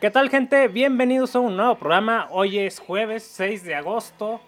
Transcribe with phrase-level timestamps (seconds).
[0.00, 0.66] ¿Qué tal gente?
[0.68, 2.26] Bienvenidos a un nuevo programa.
[2.30, 4.40] Hoy es jueves 6 de agosto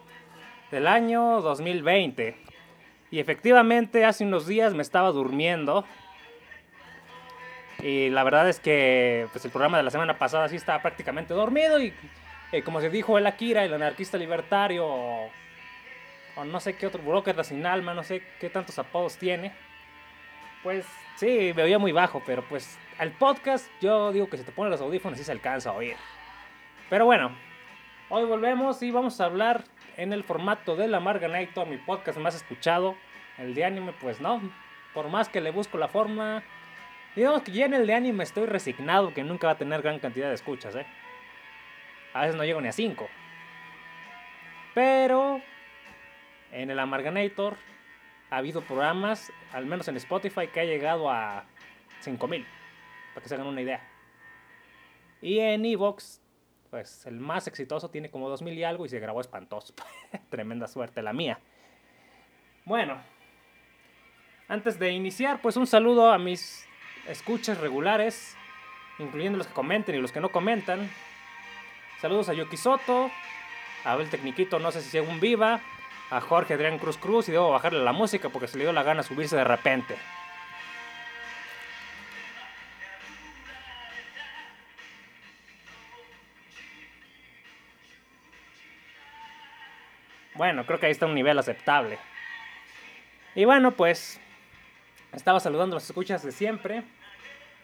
[0.71, 2.35] del año 2020.
[3.11, 5.85] Y efectivamente hace unos días me estaba durmiendo.
[7.83, 11.35] Y la verdad es que pues, el programa de la semana pasada sí estaba prácticamente
[11.35, 11.79] dormido.
[11.79, 11.93] Y
[12.51, 15.29] eh, como se dijo el Akira, el anarquista libertario, o,
[16.37, 19.53] o no sé qué otro, burócrata sin alma, no sé qué tantos apodos tiene.
[20.63, 24.53] Pues sí, me oía muy bajo, pero pues al podcast yo digo que si te
[24.53, 25.97] pones los audífonos sí se alcanza a oír.
[26.91, 27.35] Pero bueno,
[28.09, 29.65] hoy volvemos y vamos a hablar
[29.97, 32.97] en el formato de la mi podcast más escuchado.
[33.39, 34.41] El de anime, pues no.
[34.95, 36.43] Por más que le busco la forma.
[37.17, 39.99] Digamos que ya en el de anime estoy resignado que nunca va a tener gran
[39.99, 40.87] cantidad de escuchas, ¿eh?
[42.15, 43.09] A veces no llego ni a 5.
[44.75, 45.41] Pero
[46.53, 47.57] en el Amarganator
[48.31, 51.45] ha habido programas, al menos en Spotify, que ha llegado a
[52.01, 52.47] 5000,
[53.15, 53.87] para que se hagan una idea.
[55.21, 56.21] Y en Evox,
[56.71, 59.75] pues el más exitoso tiene como 2000 y algo y se grabó espantoso.
[60.31, 61.39] Tremenda suerte la mía.
[62.65, 63.01] Bueno,
[64.49, 66.67] antes de iniciar, pues un saludo a mis
[67.09, 68.37] escuchas regulares,
[68.99, 70.91] incluyendo los que comenten y los que no comentan.
[72.01, 73.11] Saludos a Yuki Soto,
[73.85, 75.61] a Abel Tecniquito, no sé si aún viva,
[76.11, 78.83] a Jorge Adrián Cruz Cruz y debo bajarle la música porque se le dio la
[78.83, 79.97] gana subirse de repente.
[90.43, 92.01] Bueno, creo que ahí está un nivel aceptable.
[93.37, 94.19] Y bueno, pues
[95.13, 96.83] estaba saludando a las escuchas de siempre.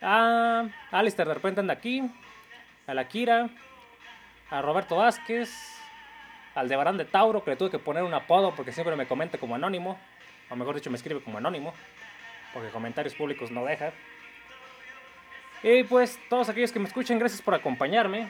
[0.01, 2.09] A Alistair de repente anda aquí.
[2.87, 3.51] A la Kira.
[4.49, 5.51] A Roberto Vázquez.
[6.55, 9.57] Aldebarán de Tauro, que le tuve que poner un apodo porque siempre me comenta como
[9.57, 9.99] anónimo.
[10.49, 11.75] O mejor dicho, me escribe como anónimo.
[12.55, 13.91] Porque comentarios públicos no deja.
[15.65, 18.29] Y pues todos aquellos que me escuchan, gracias por acompañarme.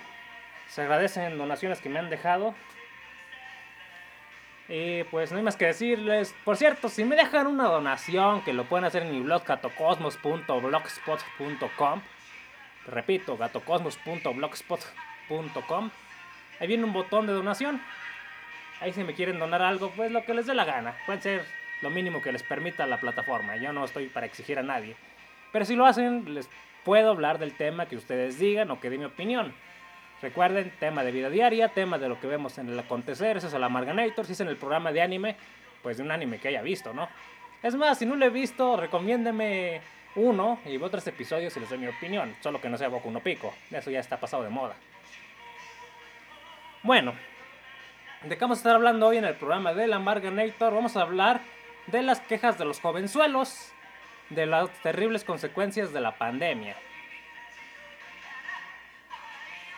[0.68, 2.54] Se agradecen donaciones que me han dejado.
[4.68, 6.34] Y pues no hay más que decirles.
[6.44, 12.02] Por cierto, si me dejan una donación, que lo pueden hacer en mi blog gatocosmos.blogspot.com.
[12.86, 15.90] Repito, gatocosmos.blogspot.com.
[16.60, 17.80] Ahí viene un botón de donación.
[18.80, 20.94] Ahí si me quieren donar algo, pues lo que les dé la gana.
[21.06, 21.46] Puede ser
[21.80, 23.56] lo mínimo que les permita la plataforma.
[23.56, 24.96] Yo no estoy para exigir a nadie.
[25.52, 26.50] Pero si lo hacen, les
[26.84, 29.54] puedo hablar del tema que ustedes digan o que dé mi opinión.
[30.20, 33.54] Recuerden, tema de vida diaria, tema de lo que vemos en el acontecer, eso es
[33.54, 35.36] el Amarganator, si es en el programa de anime,
[35.82, 37.08] pues de un anime que haya visto, ¿no?
[37.62, 39.80] Es más, si no lo he visto, recomiéndeme
[40.16, 43.20] uno y otros episodios y les doy mi opinión, solo que no sea Boku no
[43.20, 44.74] Pico, eso ya está pasado de moda.
[46.82, 47.14] Bueno,
[48.22, 50.74] ¿de qué vamos a estar hablando hoy en el programa del Amarganator?
[50.74, 51.42] Vamos a hablar
[51.86, 53.72] de las quejas de los jovenzuelos,
[54.30, 56.76] de las terribles consecuencias de la pandemia.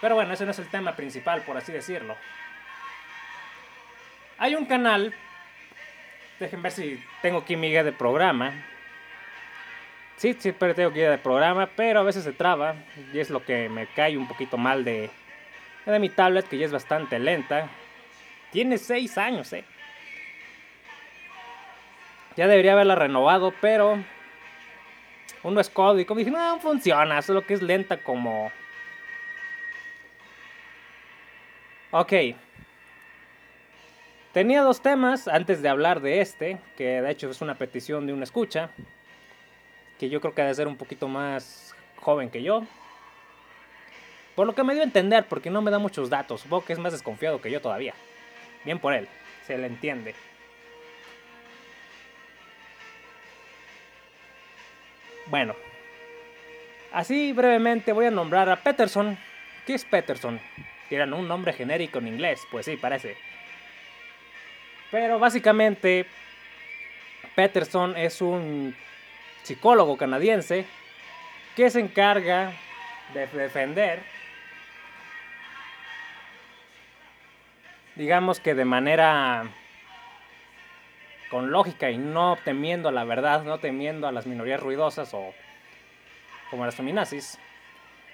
[0.00, 2.16] Pero bueno, ese no es el tema principal, por así decirlo.
[4.38, 5.12] Hay un canal,
[6.38, 8.53] dejen ver si tengo aquí mi guía de programa.
[10.16, 12.75] Sí, siempre tengo guía de programa, pero a veces se traba
[13.12, 15.10] y es lo que me cae un poquito mal de,
[15.84, 17.69] de mi tablet, que ya es bastante lenta.
[18.50, 19.65] Tiene 6 años, eh.
[22.37, 23.99] Ya debería haberla renovado, pero
[25.43, 26.15] uno es código.
[26.15, 28.50] Dije, no, funciona, solo que es lenta como
[31.93, 32.12] Ok.
[34.33, 38.12] Tenía dos temas antes de hablar de este, que de hecho es una petición de
[38.12, 38.71] una escucha,
[39.99, 42.65] que yo creo que debe ser un poquito más joven que yo.
[44.37, 46.43] Por lo que me dio a entender, porque no me da muchos datos.
[46.43, 47.93] Supongo que es más desconfiado que yo todavía.
[48.65, 49.09] Bien por él,
[49.45, 50.15] se le entiende.
[55.27, 55.57] Bueno,
[56.93, 59.19] así brevemente voy a nombrar a Peterson.
[59.67, 60.41] ¿Qué es Peterson?
[60.91, 63.17] Tiran un nombre genérico en inglés, pues sí, parece.
[64.91, 66.05] Pero básicamente,
[67.37, 68.77] Peterson es un
[69.45, 70.67] psicólogo canadiense
[71.55, 72.53] que se encarga
[73.15, 74.03] de defender,
[77.95, 79.45] digamos que de manera
[81.31, 85.33] con lógica y no temiendo a la verdad, no temiendo a las minorías ruidosas o
[86.51, 87.39] como las feminazis,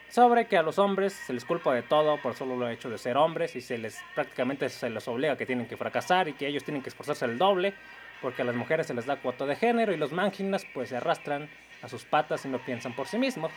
[0.09, 2.99] sobre que a los hombres se les culpa de todo por solo lo hecho de
[2.99, 6.47] ser hombres y se les prácticamente se les obliga que tienen que fracasar y que
[6.47, 7.75] ellos tienen que esforzarse el doble
[8.23, 10.97] porque a las mujeres se les da cuota de género y los manginas pues se
[10.97, 11.49] arrastran
[11.83, 13.53] a sus patas y no piensan por sí mismos.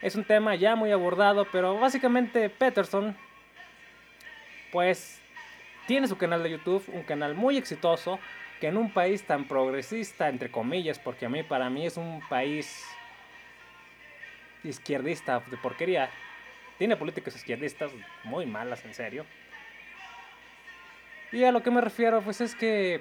[0.00, 3.16] Es un tema ya muy abordado, pero básicamente Peterson
[4.70, 5.20] pues
[5.86, 8.18] tiene su canal de YouTube, un canal muy exitoso
[8.60, 12.20] que en un país tan progresista entre comillas, porque a mí para mí es un
[12.28, 12.86] país
[14.64, 16.10] izquierdista de porquería.
[16.78, 17.92] tiene políticas izquierdistas
[18.24, 19.24] muy malas, en serio.
[21.30, 23.00] Y a lo que me refiero, pues es que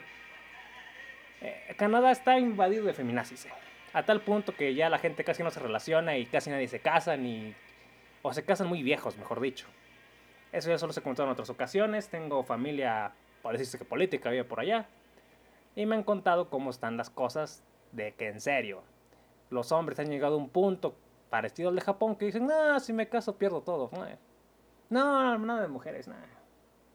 [1.41, 3.45] eh, Canadá está invadido de feminazis.
[3.45, 3.49] Eh.
[3.93, 6.79] A tal punto que ya la gente casi no se relaciona y casi nadie se
[6.79, 7.53] casa, ni...
[8.21, 9.67] o se casan muy viejos, mejor dicho.
[10.51, 12.09] Eso ya solo se contó en otras ocasiones.
[12.09, 13.11] Tengo familia,
[13.41, 14.87] por decirse que política, vive por allá.
[15.75, 18.83] Y me han contado cómo están las cosas de que en serio.
[19.49, 20.95] Los hombres han llegado a un punto
[21.31, 23.89] parecido al de Japón que dicen, no, si me caso pierdo todo.
[24.89, 26.27] No, nada de mujeres, nada.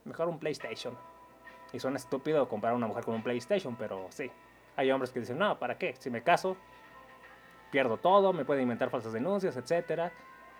[0.05, 0.97] Mejor un PlayStation.
[1.73, 4.31] Y suena estúpido comprar a una mujer con un PlayStation, pero sí.
[4.77, 5.97] Hay hombres que dicen, no, ¿para qué?
[5.99, 6.57] Si me caso,
[7.73, 10.13] pierdo todo, me pueden inventar falsas denuncias, etc.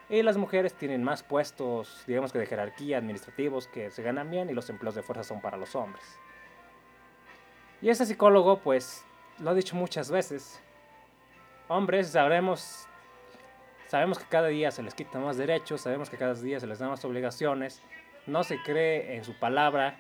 [0.09, 4.49] Y las mujeres tienen más puestos, digamos que de jerarquía, administrativos, que se ganan bien
[4.49, 6.19] y los empleos de fuerza son para los hombres.
[7.83, 9.05] Y ese psicólogo, pues,
[9.39, 10.63] lo ha dicho muchas veces.
[11.69, 12.89] Hombres, sabremos,
[13.87, 16.79] sabemos que cada día se les quita más derechos, sabemos que cada día se les
[16.79, 17.83] da más obligaciones,
[18.27, 19.99] no se cree en su palabra,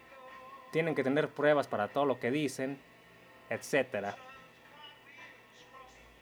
[0.70, 2.78] tienen que tener pruebas para todo lo que dicen,
[3.50, 4.14] etc.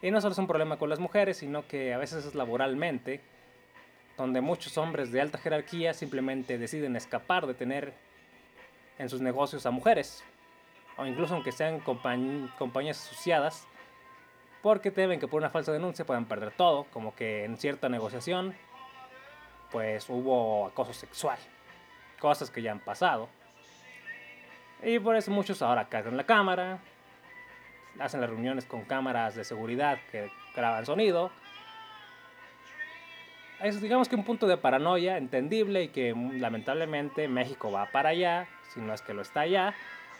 [0.02, 3.20] Y no solo es un problema con las mujeres, sino que a veces es laboralmente,
[4.16, 7.94] donde muchos hombres de alta jerarquía simplemente deciden escapar de tener
[8.98, 10.22] en sus negocios a mujeres,
[10.96, 13.66] o incluso aunque sean compañías asociadas,
[14.64, 18.54] porque temen que por una falsa denuncia puedan perder todo, como que en cierta negociación
[19.70, 21.36] pues hubo acoso sexual,
[22.18, 23.28] cosas que ya han pasado.
[24.82, 26.78] Y por eso muchos ahora cargan la cámara,
[28.00, 31.30] hacen las reuniones con cámaras de seguridad que graban sonido.
[33.60, 38.48] Es digamos que un punto de paranoia entendible y que lamentablemente México va para allá,
[38.72, 39.74] si no es que lo está allá,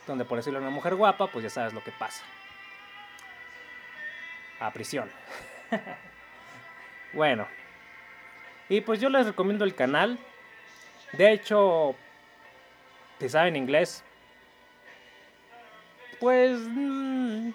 [0.05, 2.23] donde por decirle a una mujer guapa, pues ya sabes lo que pasa.
[4.59, 5.09] A prisión.
[7.13, 7.47] bueno.
[8.69, 10.17] Y pues yo les recomiendo el canal.
[11.13, 11.95] De hecho,
[13.19, 14.03] si saben inglés,
[16.19, 17.51] pues mm,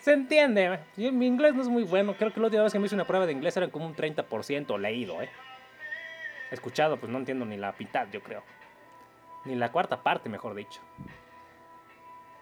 [0.00, 0.80] se entiende.
[0.96, 2.14] mi inglés no es muy bueno.
[2.16, 3.96] Creo que la última vez que me hice una prueba de inglés era como un
[3.96, 5.30] 30% leído, ¿eh?
[6.50, 8.42] Escuchado, pues no entiendo ni la mitad, yo creo.
[9.44, 10.80] Ni la cuarta parte, mejor dicho.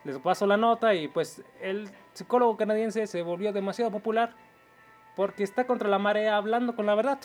[0.04, 4.34] Les paso la nota y pues el psicólogo canadiense se volvió demasiado popular
[5.14, 7.19] porque está contra la marea hablando con la verdad.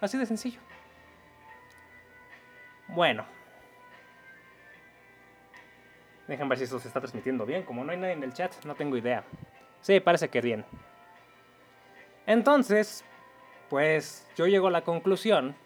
[0.00, 0.60] Así de sencillo.
[2.88, 3.24] Bueno,
[6.30, 7.64] Dejen ver si esto se está transmitiendo bien.
[7.64, 9.24] Como no hay nadie en el chat, no tengo idea.
[9.80, 10.64] Sí, parece que bien.
[12.24, 13.04] Entonces,
[13.68, 15.56] pues yo llego a la conclusión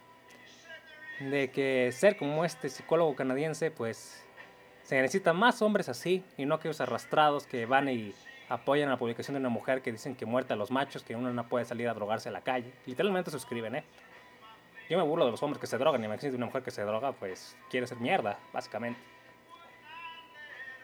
[1.21, 4.24] de que ser como este psicólogo canadiense, pues
[4.85, 8.15] se necesita más hombres así y no aquellos arrastrados que van y
[8.49, 11.33] apoyan la publicación de una mujer que dicen que muerta a los machos, que uno
[11.33, 12.71] no puede salir a drogarse a la calle.
[12.87, 13.85] Literalmente se escriben, ¿eh?
[14.91, 17.13] Yo me burlo de los hombres que se drogan de una mujer que se droga,
[17.13, 19.01] pues quiere ser mierda, básicamente.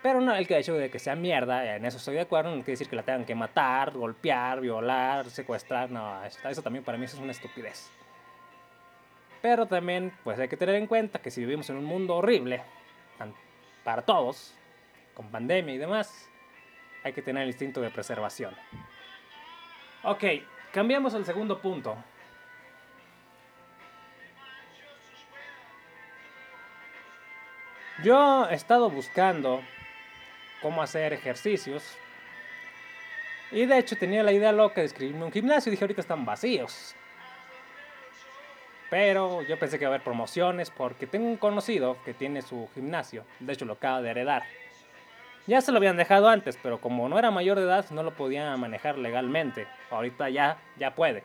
[0.03, 2.73] Pero no, el hecho de que sea mierda, en eso estoy de acuerdo, no quiere
[2.73, 7.17] decir que la tengan que matar, golpear, violar, secuestrar, no, eso también para mí eso
[7.17, 7.91] es una estupidez.
[9.43, 12.63] Pero también pues hay que tener en cuenta que si vivimos en un mundo horrible,
[13.91, 14.55] para todos,
[15.15, 16.31] con pandemia y demás,
[17.03, 18.55] hay que tener el instinto de preservación.
[20.05, 20.23] Ok,
[20.73, 21.97] cambiamos al segundo punto.
[28.05, 29.61] Yo he estado buscando
[30.63, 31.99] cómo hacer ejercicios.
[33.51, 36.25] Y de hecho tenía la idea loca de escribirme un gimnasio y dije ahorita están
[36.25, 36.95] vacíos.
[38.91, 42.69] Pero yo pensé que iba a haber promociones porque tengo un conocido que tiene su
[42.75, 43.25] gimnasio.
[43.39, 44.43] De hecho lo acaba de heredar.
[45.47, 48.15] Ya se lo habían dejado antes, pero como no era mayor de edad no lo
[48.15, 49.67] podía manejar legalmente.
[49.91, 51.25] Ahorita ya, ya puede.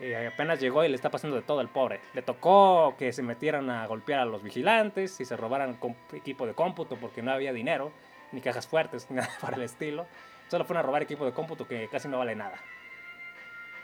[0.00, 2.00] Y apenas llegó y le está pasando de todo el pobre.
[2.14, 5.78] Le tocó que se metieran a golpear a los vigilantes y se robaran
[6.12, 7.92] equipo de cómputo porque no había dinero
[8.32, 10.06] ni cajas fuertes, ni nada para el estilo.
[10.48, 12.58] Solo fueron a robar equipo de cómputo que casi no vale nada.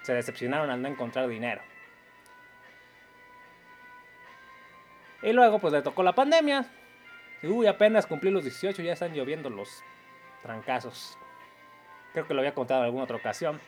[0.03, 1.63] Se decepcionaron al no encontrar dinero.
[5.25, 6.67] Y luego pues le tocó la pandemia.
[7.43, 9.83] Uy, apenas cumplí los 18, ya están lloviendo los
[10.43, 11.17] trancazos.
[12.13, 13.59] Creo que lo había contado en alguna otra ocasión.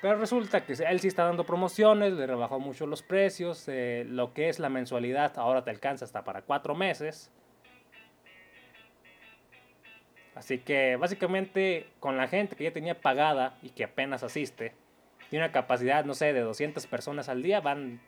[0.00, 3.64] Pero resulta que él sí está dando promociones, le rebajó mucho los precios.
[3.66, 7.32] Eh, lo que es la mensualidad ahora te alcanza hasta para cuatro meses.
[10.36, 14.74] Así que básicamente con la gente que ya tenía pagada y que apenas asiste,
[15.28, 18.00] tiene una capacidad, no sé, de 200 personas al día, van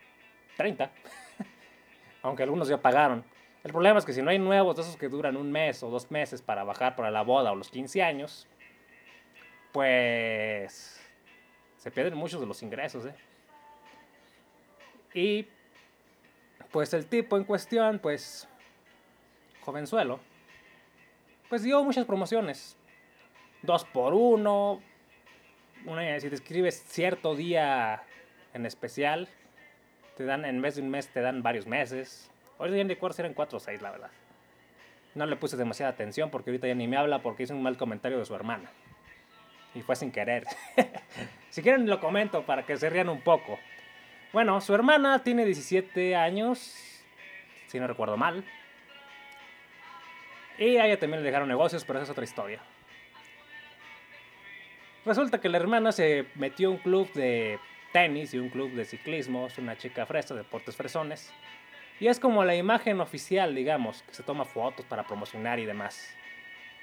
[0.57, 0.93] 30.
[2.23, 3.25] Aunque algunos ya pagaron.
[3.63, 5.91] El problema es que si no hay nuevos de esos que duran un mes o
[5.91, 8.47] dos meses para bajar para la boda o los 15 años,
[9.73, 11.01] pues
[11.77, 13.07] se pierden muchos de los ingresos.
[13.07, 13.15] ¿eh?
[15.15, 15.47] Y
[16.71, 18.49] pues el tipo en cuestión, pues
[19.63, 20.21] jovenzuelo,
[21.49, 22.77] pues dio muchas promociones.
[23.63, 24.81] Dos por uno,
[25.85, 28.03] una, si te escribes cierto día
[28.55, 29.29] en especial,
[30.21, 32.31] te dan en vez de un mes, te dan varios meses.
[32.59, 34.11] Ahorita ya ni recuerdo si eran cuatro o seis, la verdad.
[35.15, 37.79] No le puse demasiada atención porque ahorita ya ni me habla porque hice un mal
[37.79, 38.71] comentario de su hermana.
[39.75, 40.45] Y fue sin querer.
[41.49, 43.59] si quieren lo comento para que se rían un poco.
[44.35, 47.03] Bueno, su hermana tiene 17 años,
[47.69, 48.45] si no recuerdo mal.
[50.59, 52.61] Y a ella también le dejaron negocios, pero esa es otra historia.
[55.07, 57.59] Resulta que la hermana se metió a un club de
[57.93, 61.33] tenis y un club de ciclismo, es una chica fresa, deportes fresones.
[61.99, 66.15] Y es como la imagen oficial, digamos, que se toma fotos para promocionar y demás.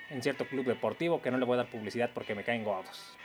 [0.09, 3.17] En cierto club deportivo que no le voy a dar publicidad porque me caen gordos.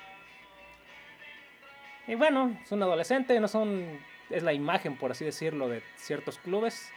[2.06, 4.00] Y bueno, es un adolescente, no son.
[4.30, 6.90] es la imagen, por así decirlo, de ciertos clubes.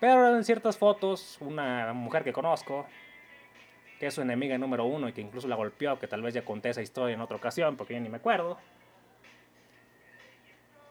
[0.00, 2.86] Pero en ciertas fotos, una mujer que conozco,
[4.00, 6.44] que es su enemiga número uno y que incluso la golpeó, que tal vez ya
[6.44, 8.58] conté esa historia en otra ocasión porque yo ni me acuerdo.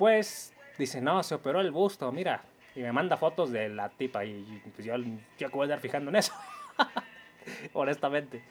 [0.01, 2.41] Pues dice, no, se operó el busto, mira.
[2.75, 4.96] Y me manda fotos de la tipa y pues yo,
[5.38, 6.34] yo voy a estar fijando en eso.
[7.74, 8.41] Honestamente.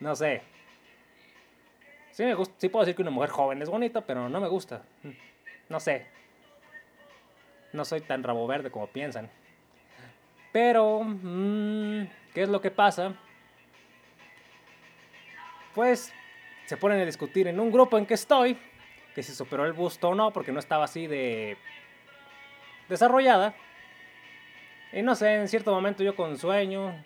[0.00, 0.42] No sé.
[2.10, 4.48] Sí, me gusta, sí puedo decir que una mujer joven es bonita, pero no me
[4.48, 4.82] gusta.
[5.68, 6.08] No sé.
[7.72, 9.30] No soy tan rabo verde como piensan.
[10.50, 13.14] Pero, mm, ¿qué es lo que pasa?
[15.76, 16.12] Pues
[16.64, 18.58] se ponen a discutir en un grupo en que estoy,
[19.16, 21.56] que si superó el busto o no, porque no estaba así de
[22.86, 23.54] desarrollada.
[24.92, 27.02] Y no sé, en cierto momento yo con sueño,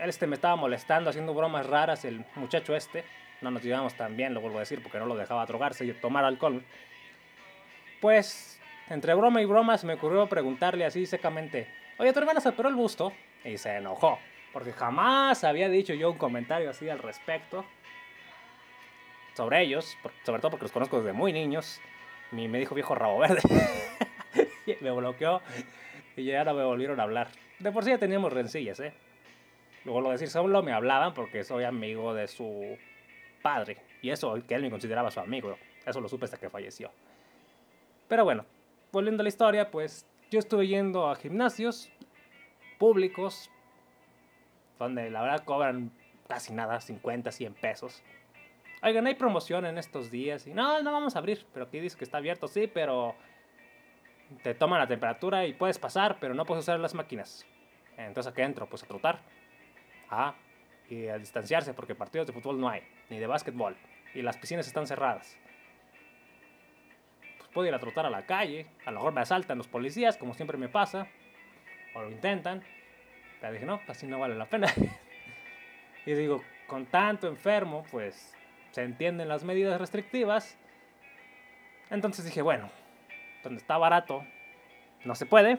[0.00, 3.04] este me estaba molestando, haciendo bromas raras, el muchacho este.
[3.42, 5.92] No nos llevamos tan bien, lo vuelvo a decir, porque no lo dejaba drogarse y
[5.92, 6.64] tomar alcohol.
[8.00, 11.68] Pues, entre broma y broma, se me ocurrió preguntarle así secamente,
[11.98, 13.12] oye, tu hermana se operó el busto.
[13.44, 14.18] Y se enojó.
[14.54, 17.66] Porque jamás había dicho yo un comentario así al respecto
[19.38, 21.80] sobre ellos, sobre todo porque los conozco desde muy niños.
[22.32, 23.40] Y me dijo viejo rabo verde.
[24.80, 25.40] me bloqueó
[26.16, 27.28] y ya no me volvieron a hablar.
[27.60, 28.92] De por sí ya teníamos rencillas, ¿eh?
[29.84, 32.76] Luego lo decir, solo me hablaban porque soy amigo de su
[33.40, 33.76] padre.
[34.02, 35.56] Y eso, que él me consideraba su amigo.
[35.86, 36.90] Eso lo supe hasta que falleció.
[38.08, 38.44] Pero bueno,
[38.90, 41.92] volviendo a la historia, pues yo estuve yendo a gimnasios
[42.76, 43.52] públicos
[44.80, 45.92] donde la verdad cobran
[46.26, 48.02] casi nada, 50, 100 pesos.
[48.80, 51.98] Oigan, hay promoción en estos días y no, no vamos a abrir, pero aquí dice
[51.98, 53.16] que está abierto, sí, pero
[54.42, 57.44] te toman la temperatura y puedes pasar, pero no puedes usar las máquinas.
[57.96, 58.68] Entonces, ¿a qué entro?
[58.68, 59.20] Pues a trotar.
[60.10, 60.34] Ah,
[60.88, 63.76] y a distanciarse, porque partidos de fútbol no hay, ni de básquetbol,
[64.14, 65.36] y las piscinas están cerradas.
[67.36, 70.16] Pues puedo ir a trotar a la calle, a lo mejor me asaltan los policías,
[70.16, 71.08] como siempre me pasa,
[71.94, 72.62] o lo intentan,
[73.40, 74.68] pero dije, no, así no vale la pena.
[76.06, 78.37] y digo, con tanto enfermo, pues
[78.70, 80.56] se entienden las medidas restrictivas.
[81.90, 82.70] Entonces dije, bueno,
[83.42, 84.24] donde está barato,
[85.04, 85.58] no se puede.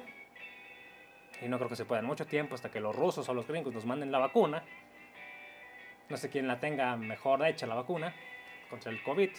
[1.41, 3.47] Y no creo que se pueda en mucho tiempo hasta que los rusos o los
[3.47, 4.63] gringos nos manden la vacuna.
[6.09, 8.13] No sé quién la tenga mejor hecha la vacuna
[8.69, 9.29] contra el COVID.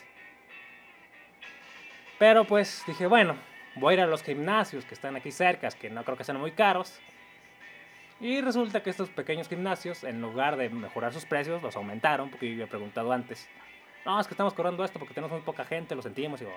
[2.19, 3.37] Pero pues dije, bueno,
[3.77, 6.39] voy a ir a los gimnasios que están aquí cerca, que no creo que sean
[6.39, 7.01] muy caros.
[8.21, 12.49] Y resulta que estos pequeños gimnasios, en lugar de mejorar sus precios, los aumentaron, porque
[12.49, 13.49] yo había preguntado antes.
[14.05, 16.57] No, es que estamos cobrando esto porque tenemos muy poca gente, lo sentimos y digo,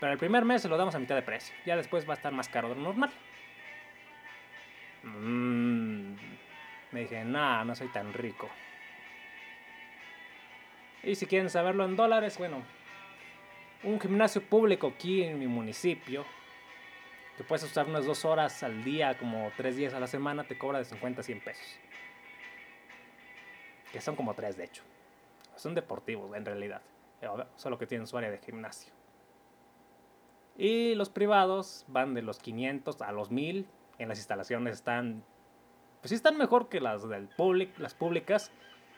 [0.00, 1.54] Pero el primer mes se lo damos a mitad de precio.
[1.64, 3.10] Ya después va a estar más caro de lo normal.
[5.04, 6.14] Mm,
[6.90, 8.48] me dije, nah, no soy tan rico.
[11.04, 12.64] Y si quieren saberlo en dólares, bueno,
[13.84, 16.24] un gimnasio público aquí en mi municipio
[17.38, 20.58] que puedes usar unas dos horas al día, como tres días a la semana, te
[20.58, 21.78] cobra de 50 a 100 pesos.
[23.92, 24.82] Que son como tres, de hecho.
[25.54, 26.82] Son deportivos, en realidad.
[27.54, 28.92] Solo que tienen su área de gimnasio.
[30.56, 33.68] Y los privados van de los 500 a los 1000.
[33.98, 35.22] En las instalaciones están.
[36.00, 38.50] Pues sí, están mejor que las, del public, las públicas.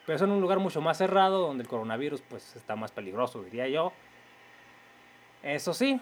[0.07, 3.69] Pero son un lugar mucho más cerrado donde el coronavirus pues está más peligroso, diría
[3.69, 3.93] yo.
[5.43, 6.01] Eso sí,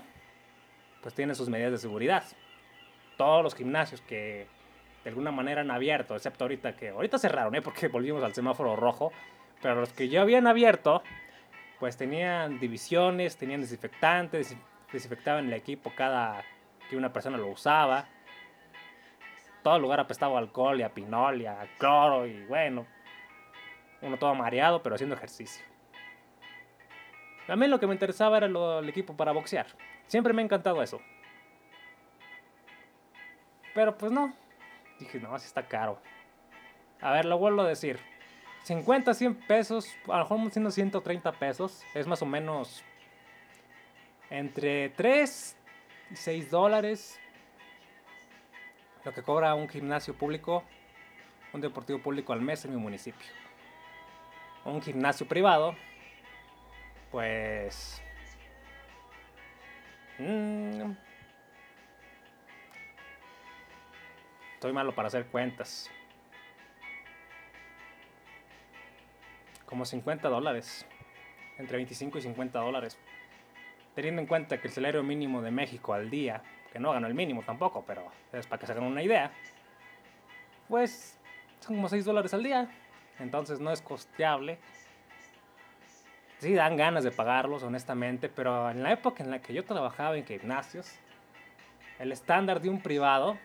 [1.02, 2.24] pues tiene sus medidas de seguridad.
[3.16, 4.46] Todos los gimnasios que
[5.04, 7.62] de alguna manera han abierto, excepto ahorita que ahorita cerraron, ¿eh?
[7.62, 9.12] porque volvimos al semáforo rojo,
[9.62, 11.02] pero los que ya habían abierto,
[11.78, 14.56] pues tenían divisiones, tenían desinfectantes,
[14.92, 16.42] desinfectaban el equipo cada
[16.88, 18.06] que una persona lo usaba.
[19.62, 22.86] Todo el lugar apestaba alcohol y a pinol y a cloro y bueno,
[24.02, 25.64] uno todo mareado, pero haciendo ejercicio.
[27.46, 29.66] También lo que me interesaba era el equipo para boxear.
[30.08, 31.00] Siempre me ha encantado eso.
[33.74, 34.34] Pero pues no.
[34.98, 36.00] Dije, no, así está caro.
[37.00, 38.00] A ver, lo vuelvo a decir.
[38.64, 42.82] 50, 100 pesos, a lo mejor siendo 130 pesos, es más o menos
[44.30, 45.56] entre 3
[46.10, 47.18] y 6 dólares
[49.04, 50.64] lo que cobra un gimnasio público,
[51.52, 53.26] un deportivo público al mes en mi municipio.
[54.64, 55.74] Un gimnasio privado,
[57.10, 58.02] pues...
[60.18, 60.92] Mmm,
[64.54, 65.90] estoy malo para hacer cuentas.
[69.68, 70.86] como 50 dólares,
[71.58, 72.98] entre 25 y 50 dólares.
[73.94, 77.14] Teniendo en cuenta que el salario mínimo de México al día, que no ganó el
[77.14, 79.30] mínimo tampoco, pero es para que se hagan una idea,
[80.68, 81.18] pues
[81.60, 82.68] son como 6 dólares al día.
[83.18, 84.58] Entonces no es costeable.
[86.38, 90.16] Sí dan ganas de pagarlos, honestamente, pero en la época en la que yo trabajaba
[90.16, 90.94] en gimnasios,
[91.98, 93.36] el estándar de un privado,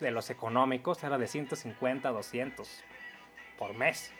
[0.00, 2.84] de los económicos, era de 150 a 200
[3.58, 4.12] por mes.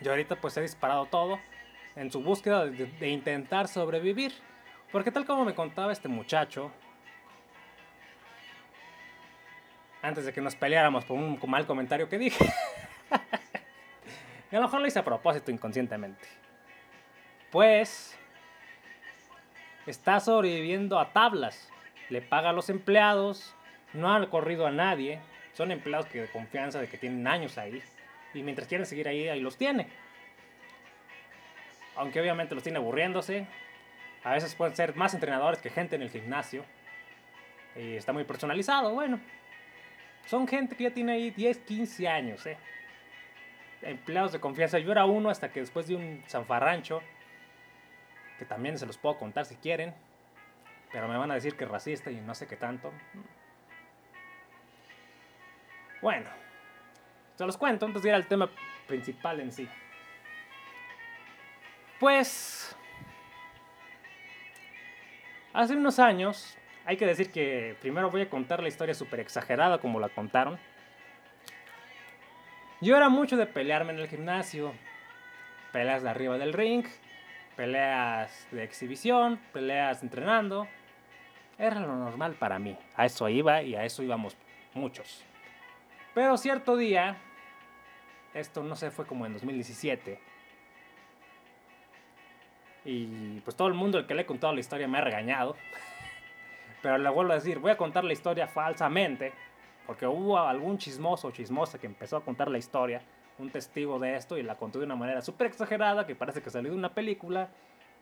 [0.00, 1.40] Yo ahorita pues he disparado todo
[1.96, 4.32] en su búsqueda de, intentar sobrevivir.
[4.92, 6.70] Porque tal como me contaba este muchacho,
[10.02, 12.44] antes de que nos peleáramos por un mal comentario que dije,
[14.54, 16.28] y a lo mejor lo hice a propósito inconscientemente,
[17.50, 18.16] pues
[19.84, 21.72] está sobreviviendo a tablas,
[22.08, 23.52] le paga a los empleados,
[23.94, 25.18] no ha corrido a nadie,
[25.54, 27.82] son empleados que de confianza de que tienen años ahí
[28.32, 29.88] y mientras quieren seguir ahí, ahí los tiene.
[31.96, 33.48] Aunque obviamente los tiene aburriéndose.
[34.22, 36.64] A veces pueden ser más entrenadores que gente en el gimnasio.
[37.74, 39.18] Y está muy personalizado, bueno.
[40.26, 42.56] Son gente que ya tiene ahí 10, 15 años, ¿eh?
[43.84, 44.78] Empleados de confianza.
[44.78, 47.02] Yo era uno hasta que después de un zanfarrancho,
[48.38, 49.94] que también se los puedo contar si quieren,
[50.92, 52.92] pero me van a decir que es racista y no sé qué tanto.
[56.00, 56.28] Bueno,
[57.36, 58.50] se los cuento antes de ir al tema
[58.86, 59.68] principal en sí.
[61.98, 62.76] Pues,
[65.52, 69.78] hace unos años, hay que decir que primero voy a contar la historia súper exagerada
[69.78, 70.58] como la contaron.
[72.80, 74.72] Yo era mucho de pelearme en el gimnasio.
[75.72, 76.84] Peleas de arriba del ring,
[77.56, 80.68] peleas de exhibición, peleas entrenando.
[81.58, 82.76] Era lo normal para mí.
[82.96, 84.36] A eso iba y a eso íbamos
[84.74, 85.24] muchos.
[86.14, 87.16] Pero cierto día,
[88.34, 90.20] esto no sé, fue como en 2017.
[92.84, 95.56] Y pues todo el mundo el que le he contado la historia me ha regañado.
[96.82, 99.32] Pero le vuelvo a decir, voy a contar la historia falsamente.
[99.86, 103.02] Porque hubo algún chismoso o chismosa que empezó a contar la historia,
[103.38, 106.50] un testigo de esto, y la contó de una manera súper exagerada, que parece que
[106.50, 107.48] salió de una película,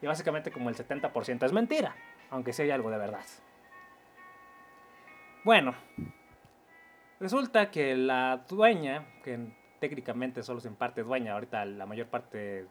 [0.01, 1.95] y básicamente como el 70% es mentira,
[2.31, 3.25] aunque sí hay algo de verdad.
[5.45, 5.75] Bueno,
[7.23, 9.39] Resulta que la dueña, que
[9.79, 12.67] técnicamente solo es en parte dueña, ahorita la mayor parte...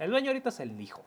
[0.00, 1.04] El dueño ahorita es el hijo.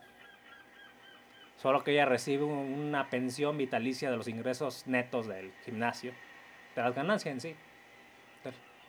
[1.58, 6.12] Solo que ella recibe una pensión vitalicia de los ingresos netos del gimnasio,
[6.76, 7.56] de las ganancias en sí.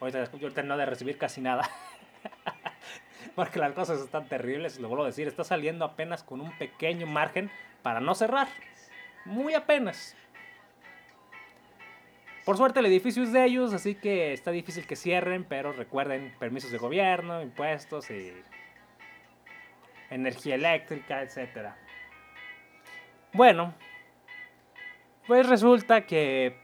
[0.00, 1.68] Ahorita, ahorita no de recibir casi nada.
[3.34, 7.06] Porque las cosas están terribles, lo vuelvo a decir, está saliendo apenas con un pequeño
[7.06, 7.50] margen
[7.82, 8.48] para no cerrar.
[9.24, 10.16] Muy apenas.
[12.44, 16.32] Por suerte el edificio es de ellos, así que está difícil que cierren, pero recuerden
[16.38, 18.32] permisos de gobierno, impuestos y
[20.10, 21.72] energía eléctrica, etc.
[23.36, 23.74] Bueno,
[25.26, 26.56] pues resulta que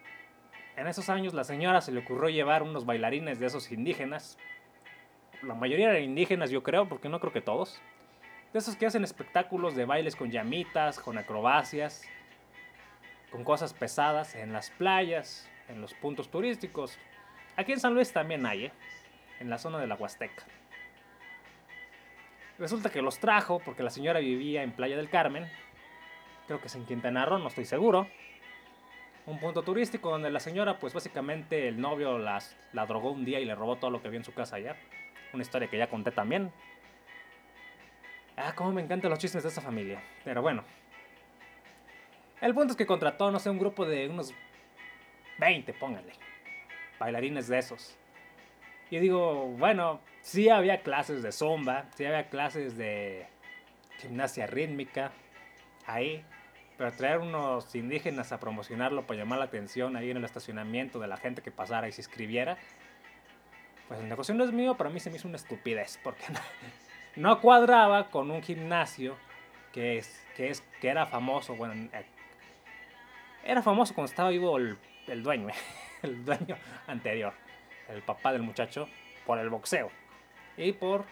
[0.75, 4.39] en esos años la señora se le ocurrió llevar unos bailarines de esos indígenas.
[5.43, 7.83] La mayoría eran indígenas, yo creo, porque no creo que todos.
[8.55, 12.09] De esos que hacen espectáculos de bailes con llamitas, con acrobacias,
[13.31, 16.99] con cosas pesadas en las playas, en los puntos turísticos.
[17.55, 18.73] Aquí en San Luis también hay, ¿eh?
[19.41, 20.45] en la zona de la Huasteca.
[22.59, 25.51] Resulta que los trajo porque la señora vivía en Playa del Carmen,
[26.53, 28.07] creo que es en Quintana Roo, no estoy seguro.
[29.25, 33.41] Un punto turístico donde la señora, pues básicamente el novio las, la drogó un día
[33.41, 34.77] y le robó todo lo que había en su casa allá.
[35.33, 36.53] Una historia que ya conté también.
[38.37, 40.03] Ah, cómo me encantan los chismes de esa familia.
[40.25, 40.63] Pero bueno.
[42.43, 44.35] El punto es que contrató, no sé, un grupo de unos
[45.39, 46.13] 20, pónganle.
[46.99, 47.97] Bailarines de esos.
[48.91, 53.27] Y digo, bueno, sí había clases de zumba, sí había clases de
[54.01, 55.13] gimnasia rítmica,
[55.87, 56.25] ahí.
[56.91, 61.17] Traer unos indígenas a promocionarlo para llamar la atención ahí en el estacionamiento de la
[61.17, 62.59] gente que pasara y se inscribiera,
[63.89, 66.25] pues el negocio no es mío, pero a mí se me hizo una estupidez, porque
[67.17, 69.17] no, cuadraba con un gimnasio
[69.73, 71.89] que, es, que, es, que era famoso, bueno,
[73.45, 75.49] Era famoso cuando estaba vivo el, el dueño,
[76.03, 77.33] el dueño anterior,
[77.89, 78.89] el papá del muchacho,
[79.25, 79.91] por el boxeo
[80.57, 81.05] y por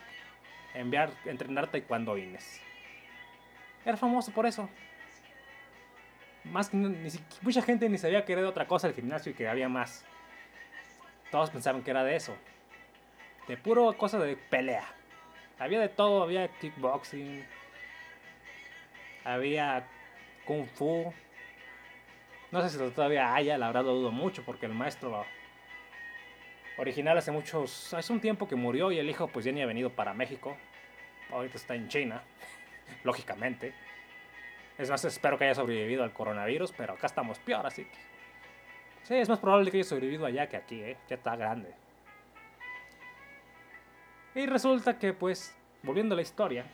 [0.74, 2.61] enviar, entrenar taekwondoines.
[3.85, 4.68] Era famoso por eso.
[6.44, 7.11] Más que ni,
[7.42, 10.05] mucha gente ni sabía que era de otra cosa el gimnasio y que había más.
[11.31, 12.37] Todos pensaban que era de eso.
[13.46, 14.87] De puro cosa de pelea.
[15.59, 17.44] Había de todo, había kickboxing,
[19.24, 19.87] había
[20.44, 21.12] kung fu.
[22.50, 25.24] No sé si todavía haya, la verdad dudo mucho porque el maestro
[26.79, 29.66] original hace muchos, hace un tiempo que murió y el hijo pues ya ni ha
[29.66, 30.57] venido para México.
[31.31, 32.22] Ahorita está en China,
[33.05, 33.74] lógicamente.
[34.80, 37.98] Es más, espero que haya sobrevivido al coronavirus, pero acá estamos peor, así que...
[39.02, 40.96] Sí, es más probable que haya sobrevivido allá que aquí, ¿eh?
[41.06, 41.74] Ya está grande.
[44.34, 46.64] Y resulta que, pues, volviendo a la historia,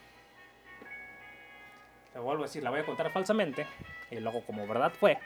[2.13, 3.67] te vuelvo a decir, la voy a contar falsamente,
[4.09, 5.19] y luego como verdad fue.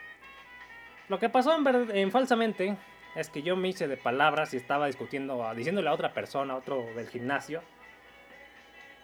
[1.07, 2.75] Lo que pasó en, en falsamente
[3.15, 6.57] es que yo me hice de palabras y estaba discutiendo, diciéndole a otra persona, a
[6.57, 7.61] otro del gimnasio,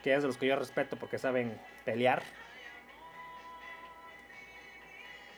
[0.01, 2.23] que es de los que yo respeto porque saben pelear.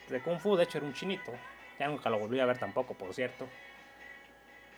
[0.10, 1.32] De Kung Fu, de hecho, era un chinito.
[1.80, 3.48] Ya nunca lo volví a ver tampoco, por cierto.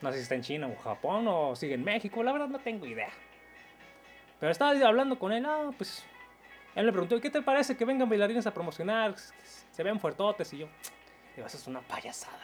[0.00, 2.58] No sé si está en China o Japón o sigue en México, la verdad no
[2.58, 3.10] tengo idea.
[4.40, 6.04] Pero estaba hablando con él, ah, pues.
[6.74, 9.14] Él me preguntó, ¿qué te parece que vengan bailarines a promocionar?
[9.16, 10.68] Se ven fuertotes y yo.
[11.36, 12.38] Digo, eso es una payasada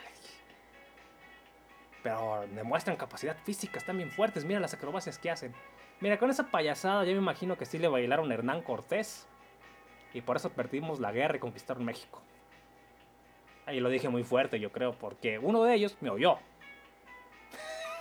[2.03, 5.55] pero demuestran capacidad física, están bien fuertes, mira las acrobacias que hacen.
[6.01, 9.27] Mira, con esa payasada yo me imagino que sí le bailaron Hernán Cortés.
[10.14, 12.22] Y por eso perdimos la guerra y conquistaron México.
[13.68, 16.38] Ahí lo dije muy fuerte, yo creo, porque uno de ellos me oyó.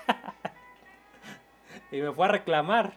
[1.92, 2.94] y me fue a reclamar.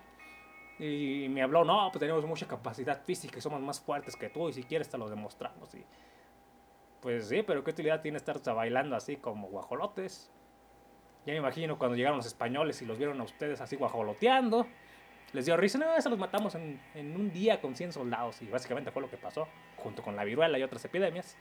[0.79, 4.49] Y me habló, no, pues tenemos mucha capacidad física y somos más fuertes que tú
[4.49, 5.75] y si quieres te lo demostramos.
[5.75, 5.85] Y,
[7.01, 10.31] pues sí, pero ¿qué utilidad tiene estar bailando así como guajolotes?
[11.27, 14.69] Ya me imagino cuando llegaron los españoles y los vieron a ustedes así guajoloteando.
[15.33, 18.41] Les dio risa, no, eso los matamos en, en, un día con 100 soldados.
[18.43, 21.37] Y básicamente fue lo que pasó, junto con la viruela y otras epidemias.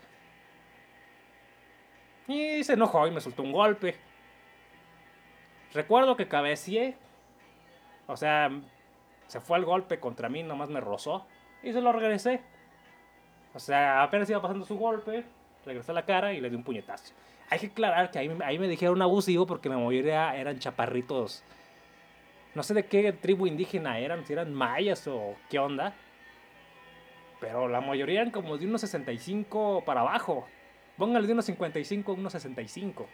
[2.30, 3.96] Y se enojó y me soltó un golpe.
[5.74, 6.96] Recuerdo que cabecié.
[8.06, 8.52] O sea,
[9.26, 11.26] se fue el golpe contra mí, nomás me rozó.
[11.64, 12.42] Y se lo regresé.
[13.56, 15.26] O sea, apenas iba pasando su golpe,
[15.66, 17.16] regresé la cara y le di un puñetazo.
[17.50, 21.44] Hay que aclarar que ahí, ahí me dijeron abusivo porque la mayoría eran chaparritos.
[22.54, 25.96] No sé de qué tribu indígena eran, si eran mayas o qué onda.
[27.40, 30.48] Pero la mayoría eran como de unos 65 para abajo.
[31.00, 33.08] Póngale de unos 55 a unos 65.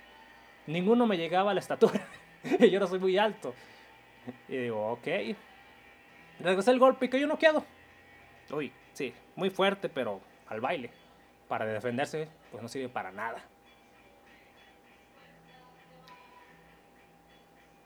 [0.66, 2.02] Ninguno me llegaba a la estatura.
[2.72, 3.54] yo no soy muy alto.
[4.50, 5.08] Y digo, ok.
[6.40, 7.64] Regresé el golpe y cayó noqueado.
[8.52, 10.90] Uy, sí, muy fuerte, pero al baile.
[11.48, 13.44] Para defenderse, pues no sirve para nada.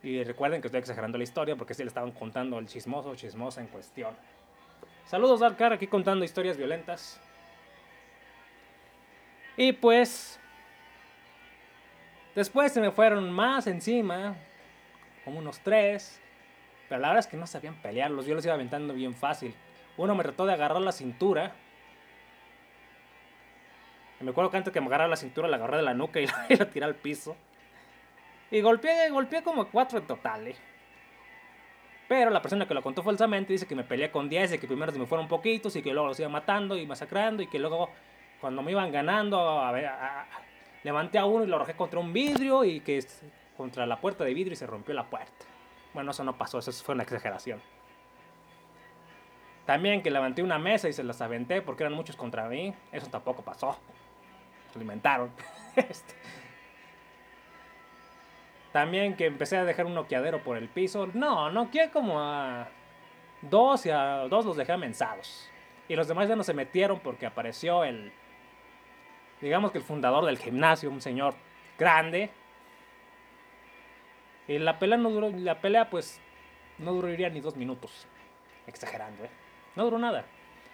[0.01, 3.59] Y recuerden que estoy exagerando la historia porque sí le estaban contando el chismoso chismosa
[3.59, 4.15] en cuestión.
[5.03, 7.19] Saludos Darkar, aquí contando historias violentas.
[9.59, 10.39] Y pues...
[12.33, 14.37] Después se me fueron más encima,
[15.25, 16.17] como unos tres.
[16.87, 19.53] Pero la verdad es que no sabían pelearlos, yo los iba aventando bien fácil.
[19.97, 21.51] Uno me trató de agarrar la cintura.
[24.21, 26.21] Y me acuerdo que antes que me agarrara la cintura, la agarré de la nuca
[26.21, 27.35] y la, y la tiré al piso.
[28.51, 30.55] Y golpeé, golpeé como cuatro en total, ¿eh?
[32.07, 34.67] Pero la persona que lo contó falsamente dice que me peleé con 10 y que
[34.67, 37.59] primero se me fueron poquitos y que luego los iba matando y masacrando y que
[37.59, 37.89] luego
[38.41, 39.89] cuando me iban ganando a ver,
[40.83, 43.03] levanté a uno y lo arrojé contra un vidrio y que
[43.57, 45.45] contra la puerta de vidrio y se rompió la puerta.
[45.93, 47.61] Bueno, eso no pasó, eso fue una exageración.
[49.65, 53.07] También que levanté una mesa y se las aventé porque eran muchos contra mí, eso
[53.07, 53.77] tampoco pasó.
[54.71, 55.31] Se alimentaron.
[55.75, 56.15] este.
[58.71, 61.07] También que empecé a dejar un noqueadero por el piso.
[61.13, 62.67] No, noqueé como a
[63.41, 65.49] dos y a dos los dejé amensados.
[65.87, 68.11] Y los demás ya no se metieron porque apareció el,
[69.41, 71.35] digamos que el fundador del gimnasio, un señor
[71.77, 72.29] grande.
[74.47, 76.19] Y la pelea no duró, la pelea pues
[76.77, 78.07] no duraría ni dos minutos.
[78.67, 79.29] Exagerando, ¿eh?
[79.75, 80.25] No duró nada.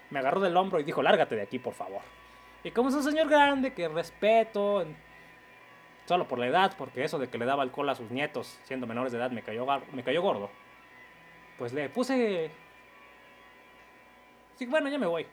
[0.09, 2.01] Me agarró del hombro y dijo, lárgate de aquí, por favor.
[2.63, 4.85] Y como es un señor grande que respeto,
[6.05, 8.85] Solo por la edad, porque eso de que le daba alcohol a sus nietos siendo
[8.85, 10.51] menores de edad me cayó, me cayó gordo.
[11.57, 12.51] Pues le puse...
[14.55, 15.25] Sí, bueno, ya me voy.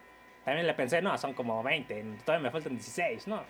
[0.44, 3.42] También le pensé, no, son como 20, todavía me faltan 16, ¿no?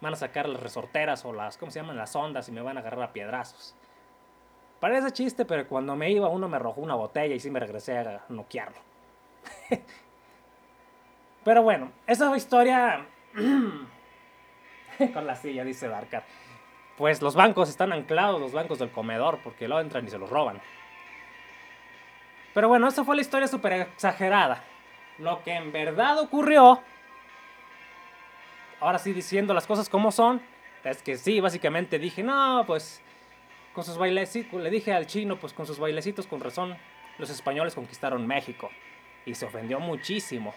[0.00, 1.96] Van a sacar las resorteras o las, ¿cómo se llaman?
[1.96, 3.74] Las ondas y me van a agarrar a piedrazos.
[4.80, 7.98] Parece chiste, pero cuando me iba uno me arrojó una botella y sí me regresé
[7.98, 8.76] a noquearlo.
[11.44, 13.06] pero bueno, esa historia
[15.14, 16.24] con la silla, dice Darkar.
[16.98, 20.28] Pues los bancos están anclados, los bancos del comedor, porque luego entran y se los
[20.28, 20.60] roban.
[22.52, 24.62] Pero bueno, esa fue la historia súper exagerada.
[25.18, 26.80] Lo que en verdad ocurrió,
[28.80, 30.42] ahora sí diciendo las cosas como son,
[30.82, 33.00] es que sí, básicamente dije, no, pues
[33.72, 36.76] con sus bailecitos, le dije al chino, pues con sus bailecitos, con razón,
[37.18, 38.70] los españoles conquistaron México.
[39.26, 40.54] Y se ofendió muchísimo.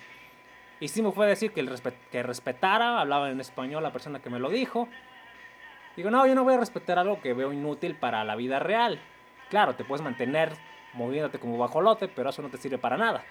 [0.79, 1.65] Y sí me fue a decir que,
[2.11, 4.87] que respetara, hablaba en español la persona que me lo dijo.
[5.95, 8.99] Digo, no, yo no voy a respetar algo que veo inútil para la vida real.
[9.49, 10.51] Claro, te puedes mantener
[10.93, 13.23] moviéndote como bajolote, pero eso no te sirve para nada.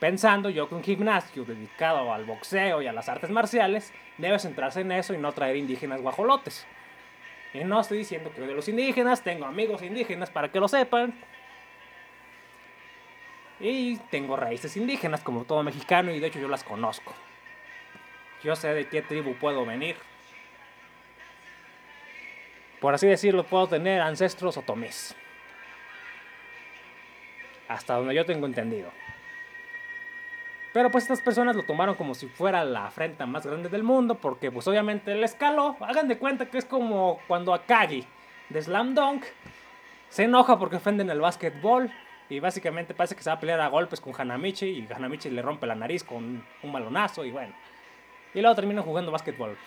[0.00, 4.82] Pensando yo que un gimnasio dedicado al boxeo y a las artes marciales debe centrarse
[4.82, 6.66] en eso y no traer indígenas guajolotes.
[7.52, 11.14] Y no estoy diciendo que de los indígenas, tengo amigos indígenas para que lo sepan.
[13.58, 17.12] Y tengo raíces indígenas como todo mexicano y de hecho yo las conozco.
[18.44, 19.96] Yo sé de qué tribu puedo venir.
[22.80, 25.16] Por así decirlo, puedo tener ancestros otomís.
[27.66, 28.92] Hasta donde yo tengo entendido.
[30.78, 34.14] Pero pues estas personas lo tomaron como si fuera la afrenta más grande del mundo,
[34.14, 35.76] porque pues obviamente el escaló.
[35.80, 38.06] Hagan de cuenta que es como cuando Akagi
[38.48, 39.24] de Slam Dunk
[40.08, 41.90] se enoja porque ofenden el básquetbol
[42.28, 45.42] y básicamente parece que se va a pelear a golpes con Hanamichi y Hanamichi le
[45.42, 47.54] rompe la nariz con un balonazo y bueno.
[48.32, 49.58] Y luego termina jugando básquetbol.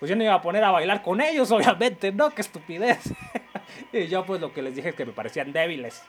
[0.00, 3.14] Pues yo no iba a poner a bailar con ellos, obviamente, no, qué estupidez.
[3.92, 6.02] y yo pues lo que les dije es que me parecían débiles.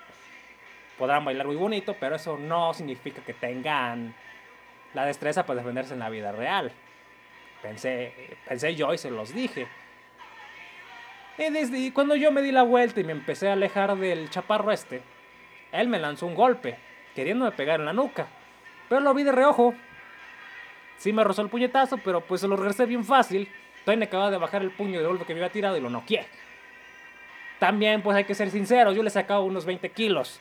[0.98, 4.16] Podrán bailar muy bonito, pero eso no significa que tengan
[4.94, 6.72] la destreza para defenderse en la vida real.
[7.62, 8.14] Pensé,
[8.48, 9.68] pensé yo y se los dije.
[11.38, 14.72] Y desde cuando yo me di la vuelta y me empecé a alejar del chaparro
[14.72, 15.02] este,
[15.72, 16.78] él me lanzó un golpe,
[17.14, 18.28] queriéndome pegar en la nuca.
[18.88, 19.74] Pero lo vi de reojo.
[20.98, 23.50] Sí me rozó el puñetazo, pero pues se lo regresé bien fácil.
[23.84, 26.26] Todavía acababa de bajar el puño de golpe que me había tirado y lo noqueé.
[27.60, 30.40] También, pues hay que ser sincero, yo le sacaba unos 20 kilos.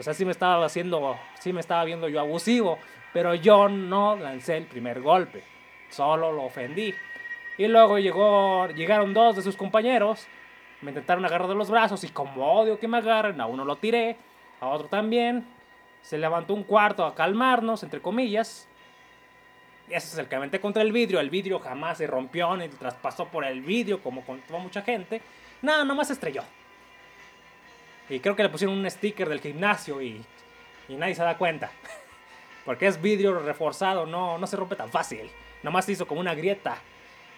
[0.00, 2.78] O sea, sí me estaba haciendo, sí me estaba viendo yo abusivo,
[3.12, 5.44] pero yo no lancé el primer golpe,
[5.90, 6.94] solo lo ofendí.
[7.58, 10.26] Y luego llegó, llegaron dos de sus compañeros,
[10.80, 13.76] me intentaron agarrar de los brazos y como odio que me agarren, a uno lo
[13.76, 14.16] tiré,
[14.60, 15.46] a otro también.
[16.00, 18.66] Se levantó un cuarto a calmarnos, entre comillas.
[19.86, 21.20] Y ese es el que aventé contra el vidrio.
[21.20, 25.20] El vidrio jamás se rompió ni traspasó por el vidrio como con mucha gente.
[25.60, 26.42] Nada, nomás estrelló.
[28.10, 30.20] Y creo que le pusieron un sticker del gimnasio y,
[30.88, 31.70] nadie se da cuenta.
[32.64, 35.30] Porque es vidrio reforzado, no, no se rompe tan fácil.
[35.62, 36.76] Nomás se hizo como una grieta.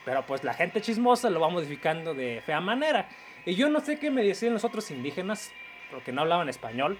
[0.05, 3.09] Pero pues la gente chismosa lo va modificando de fea manera.
[3.45, 5.53] Y yo no sé qué me decían los otros indígenas,
[5.91, 6.99] porque no hablaban español.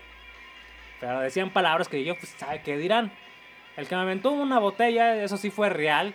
[1.01, 3.11] Pero decían palabras que yo, pues, ¿sabe qué dirán?
[3.77, 6.15] El que me aventó una botella, eso sí fue real.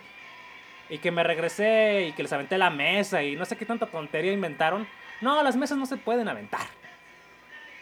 [0.88, 3.86] Y que me regresé y que les aventé la mesa y no sé qué tanta
[3.86, 4.86] tontería inventaron.
[5.20, 6.77] No, las mesas no se pueden aventar.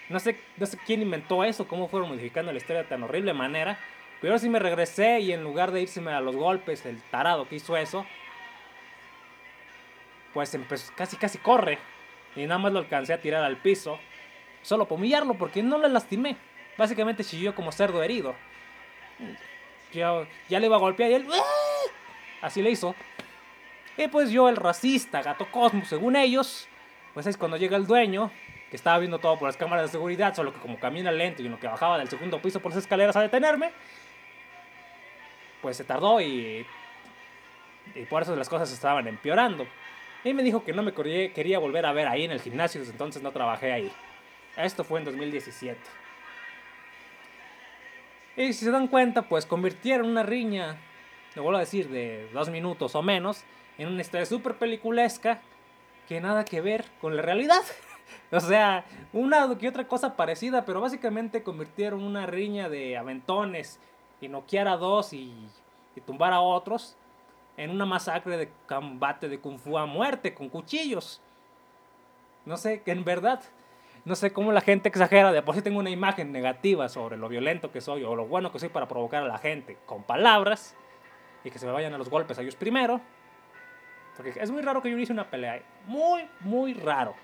[0.09, 3.33] No sé, no sé quién inventó eso, cómo fueron modificando la historia de tan horrible
[3.33, 3.79] manera.
[4.21, 7.57] Pero sí me regresé y en lugar de irse a los golpes, el tarado que
[7.57, 8.07] hizo eso,
[10.33, 11.79] pues empezó, casi casi corre.
[12.35, 13.99] Y nada más lo alcancé a tirar al piso.
[14.63, 16.37] Solo para humillarlo porque no le lastimé.
[16.77, 18.35] Básicamente chilló como cerdo herido.
[19.93, 21.27] Yo ya le iba a golpear y él...
[21.33, 21.91] ¡ah!
[22.43, 22.95] Así le hizo.
[23.97, 26.69] Y pues yo, el racista, gato Cosmos, según ellos,
[27.15, 28.31] pues es cuando llega el dueño,
[28.71, 31.47] que estaba viendo todo por las cámaras de seguridad, solo que como camina lento y
[31.47, 33.71] en lo que bajaba del segundo piso por las escaleras a detenerme,
[35.63, 36.67] pues se tardó y,
[37.95, 39.67] y por eso las cosas estaban empeorando.
[40.25, 42.93] Y me dijo que no me quería volver a ver ahí en el gimnasio, desde
[42.93, 43.93] entonces no trabajé ahí.
[44.57, 45.79] Esto fue en 2017.
[48.37, 50.77] Y si se dan cuenta, pues convirtieron una riña,
[51.35, 53.45] le vuelvo a decir, de dos minutos o menos,
[53.79, 55.41] en una historia súper peliculesca
[56.09, 57.63] que nada que ver con la realidad.
[58.33, 63.81] o sea, una que otra cosa parecida, pero básicamente convirtieron una riña de aventones
[64.21, 65.35] y noquear a dos y,
[65.95, 66.97] y tumbar a otros
[67.57, 71.21] en una masacre de combate de kung fu a muerte con cuchillos.
[72.45, 73.43] No sé, que en verdad
[74.07, 77.29] no sé cómo la gente exagera, de por sí tengo una imagen negativa sobre lo
[77.29, 80.77] violento que soy o lo bueno que soy para provocar a la gente con palabras
[81.43, 83.01] y que se me vayan a los golpes a ellos primero.
[84.17, 85.61] Porque es muy raro que yo hice una pelea.
[85.87, 87.17] Muy, muy raro.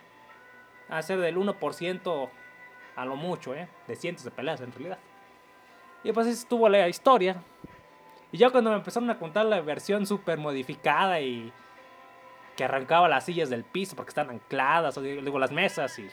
[0.92, 2.28] A ser del 1%
[2.94, 3.68] a lo mucho, ¿eh?
[3.88, 4.98] De cientos de peleas en realidad.
[6.05, 7.42] Y pues estuvo la historia.
[8.31, 11.52] Y ya cuando me empezaron a contar la versión súper modificada y
[12.57, 16.09] que arrancaba las sillas del piso porque están ancladas, o digo, las mesas y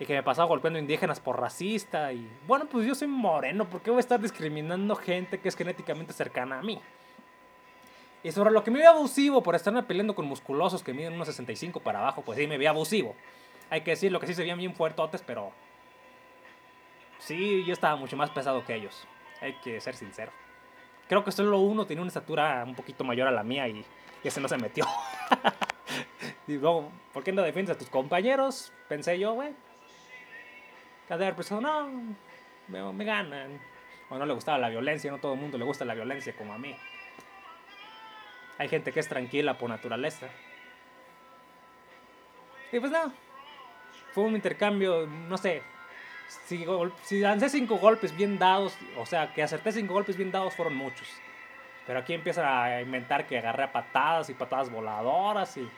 [0.00, 2.12] y que me pasaba golpeando indígenas por racista.
[2.12, 5.56] Y bueno, pues yo soy moreno, ¿por qué voy a estar discriminando gente que es
[5.56, 6.80] genéticamente cercana a mí?
[8.22, 11.28] Y sobre lo que me veía abusivo por estarme peleando con musculosos que miden unos
[11.28, 13.14] 65 para abajo, pues sí, me veía abusivo.
[13.70, 15.52] Hay que decirlo que sí se veían bien fuertotes, pero...
[17.18, 19.06] Sí, yo estaba mucho más pesado que ellos.
[19.40, 20.32] Hay que ser sincero.
[21.08, 23.84] Creo que solo uno tenía una estatura un poquito mayor a la mía y,
[24.22, 24.84] ese no se metió.
[26.46, 28.72] y luego, ¿por qué no defiendes a tus compañeros?
[28.88, 29.52] Pensé yo, güey.
[31.08, 31.88] Cada pensado, no,
[32.68, 33.58] me, me ganan.
[34.10, 36.52] O no le gustaba la violencia, no todo el mundo le gusta la violencia como
[36.52, 36.76] a mí.
[38.58, 40.28] Hay gente que es tranquila por naturaleza.
[42.72, 43.12] Y pues no.
[44.12, 45.62] Fue un intercambio, no sé.
[46.46, 46.66] Si,
[47.02, 50.76] si lancé cinco golpes bien dados, o sea, que acerté cinco golpes bien dados fueron
[50.76, 51.08] muchos.
[51.86, 55.68] Pero aquí empiezan a inventar que agarré patadas y patadas voladoras y...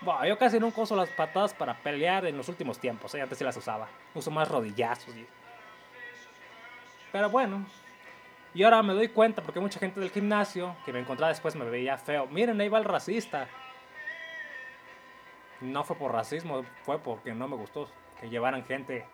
[0.00, 3.22] Bueno, yo casi nunca uso las patadas para pelear en los últimos tiempos, ¿eh?
[3.22, 3.88] antes sí las usaba.
[4.14, 5.14] Uso más rodillazos.
[7.10, 7.64] Pero bueno,
[8.54, 11.64] y ahora me doy cuenta porque mucha gente del gimnasio que me encontraba después me
[11.64, 12.26] veía feo.
[12.26, 13.46] Miren, ahí va el racista.
[15.60, 17.88] No fue por racismo, fue porque no me gustó
[18.20, 19.06] que llevaran gente.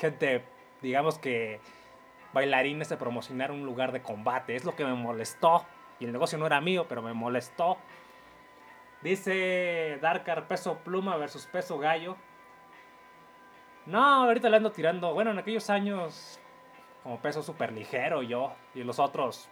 [0.00, 0.44] Gente,
[0.82, 1.60] digamos que
[2.32, 4.56] bailarines a promocionar un lugar de combate.
[4.56, 5.64] Es lo que me molestó.
[6.00, 7.78] Y el negocio no era mío, pero me molestó.
[9.02, 12.16] Dice Darkar peso pluma versus peso gallo.
[13.86, 15.14] No, ahorita le ando tirando.
[15.14, 16.40] Bueno, en aquellos años
[17.02, 18.52] como peso súper ligero yo.
[18.74, 19.48] Y los otros.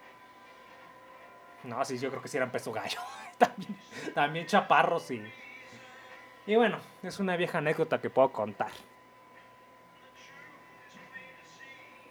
[1.63, 2.99] No, sí, yo creo que sí eran peso gallo.
[3.37, 3.77] también,
[4.13, 5.23] también chaparros y.
[6.45, 8.71] Y bueno, es una vieja anécdota que puedo contar.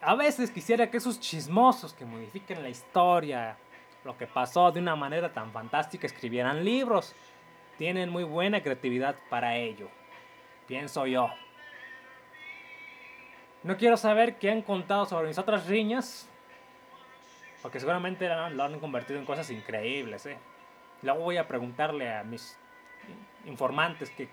[0.02, 3.56] A veces quisiera que esos chismosos que modifiquen la historia,
[4.04, 7.14] lo que pasó de una manera tan fantástica, escribieran libros.
[7.78, 9.88] Tienen muy buena creatividad para ello.
[10.66, 11.28] Pienso yo.
[13.62, 16.28] No quiero saber qué han contado sobre mis otras riñas.
[17.62, 20.26] Porque seguramente lo han convertido en cosas increíbles.
[20.26, 20.38] ¿eh?
[21.06, 22.58] Luego voy a preguntarle a mis
[23.44, 24.28] informantes que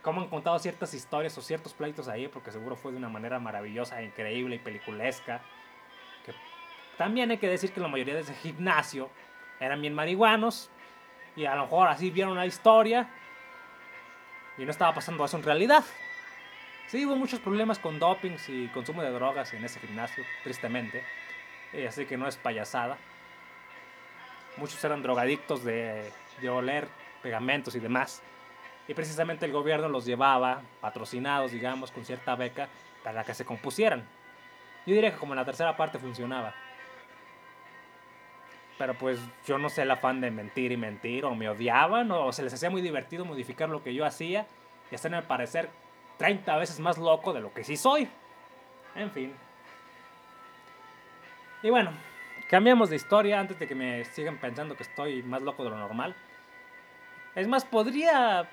[0.00, 2.28] cómo han contado ciertas historias o ciertos pleitos ahí.
[2.28, 5.40] Porque seguro fue de una manera maravillosa, increíble y peliculesca.
[6.24, 6.32] Que
[6.96, 9.10] también hay que decir que la mayoría de ese gimnasio
[9.58, 10.70] eran bien marihuanos.
[11.34, 13.08] Y a lo mejor así vieron la historia.
[14.56, 15.84] Y no estaba pasando eso en realidad.
[16.86, 21.02] Sí, hubo muchos problemas con dopings y consumo de drogas en ese gimnasio, tristemente.
[21.72, 22.98] Eh, así que no es payasada.
[24.58, 26.88] Muchos eran drogadictos de, de oler
[27.22, 28.22] pegamentos y demás.
[28.86, 32.68] Y precisamente el gobierno los llevaba, patrocinados, digamos, con cierta beca,
[33.04, 34.06] para que se compusieran.
[34.86, 36.54] Yo diría que como en la tercera parte funcionaba.
[38.78, 42.32] Pero pues yo no sé el afán de mentir y mentir, o me odiaban, o
[42.32, 44.46] se les hacía muy divertido modificar lo que yo hacía,
[44.90, 45.68] y el parecer
[46.16, 48.08] 30 veces más loco de lo que sí soy.
[48.94, 49.34] En fin.
[51.62, 51.90] Y bueno,
[52.48, 55.78] cambiamos de historia antes de que me sigan pensando que estoy más loco de lo
[55.78, 56.14] normal.
[57.34, 58.48] Es más, podría...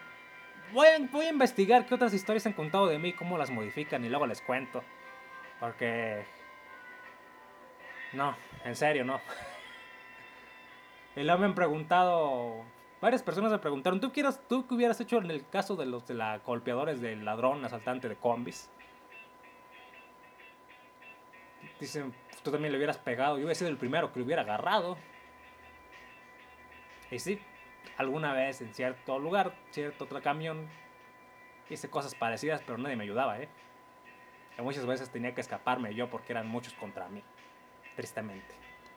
[0.74, 4.04] Voy a, voy a investigar qué otras historias han contado de mí, cómo las modifican
[4.04, 4.84] y luego les cuento.
[5.60, 6.26] Porque...
[8.14, 9.20] No, en serio, no.
[11.18, 12.66] Y luego me han preguntado
[13.06, 16.08] Varias personas me preguntaron, ¿tú, quieras, ¿tú qué hubieras hecho en el caso de los
[16.08, 18.70] de la golpeadores del ladrón asaltante de combis?
[21.80, 24.98] Dicen, tú también le hubieras pegado, yo hubiera sido el primero que lo hubiera agarrado.
[27.12, 27.40] Y sí,
[27.98, 30.68] alguna vez en cierto lugar, cierto otro camión,
[31.70, 33.50] hice cosas parecidas, pero nadie me ayudaba, ¿eh?
[34.58, 37.22] Y muchas veces tenía que escaparme yo porque eran muchos contra mí,
[37.96, 38.56] tristemente.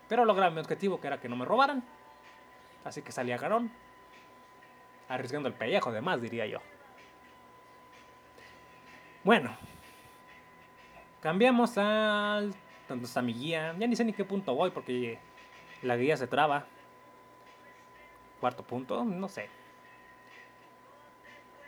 [0.08, 1.84] Pero logré mi objetivo, que era que no me robaran.
[2.84, 3.70] Así que salí a garón
[5.08, 6.60] arriesgando el pellejo, además, diría yo.
[9.24, 9.56] Bueno,
[11.20, 12.54] cambiamos al.
[12.88, 13.74] Tanto está mi guía.
[13.78, 15.18] Ya ni sé ni qué punto voy porque
[15.82, 16.64] la guía se traba.
[18.40, 19.48] Cuarto punto, no sé.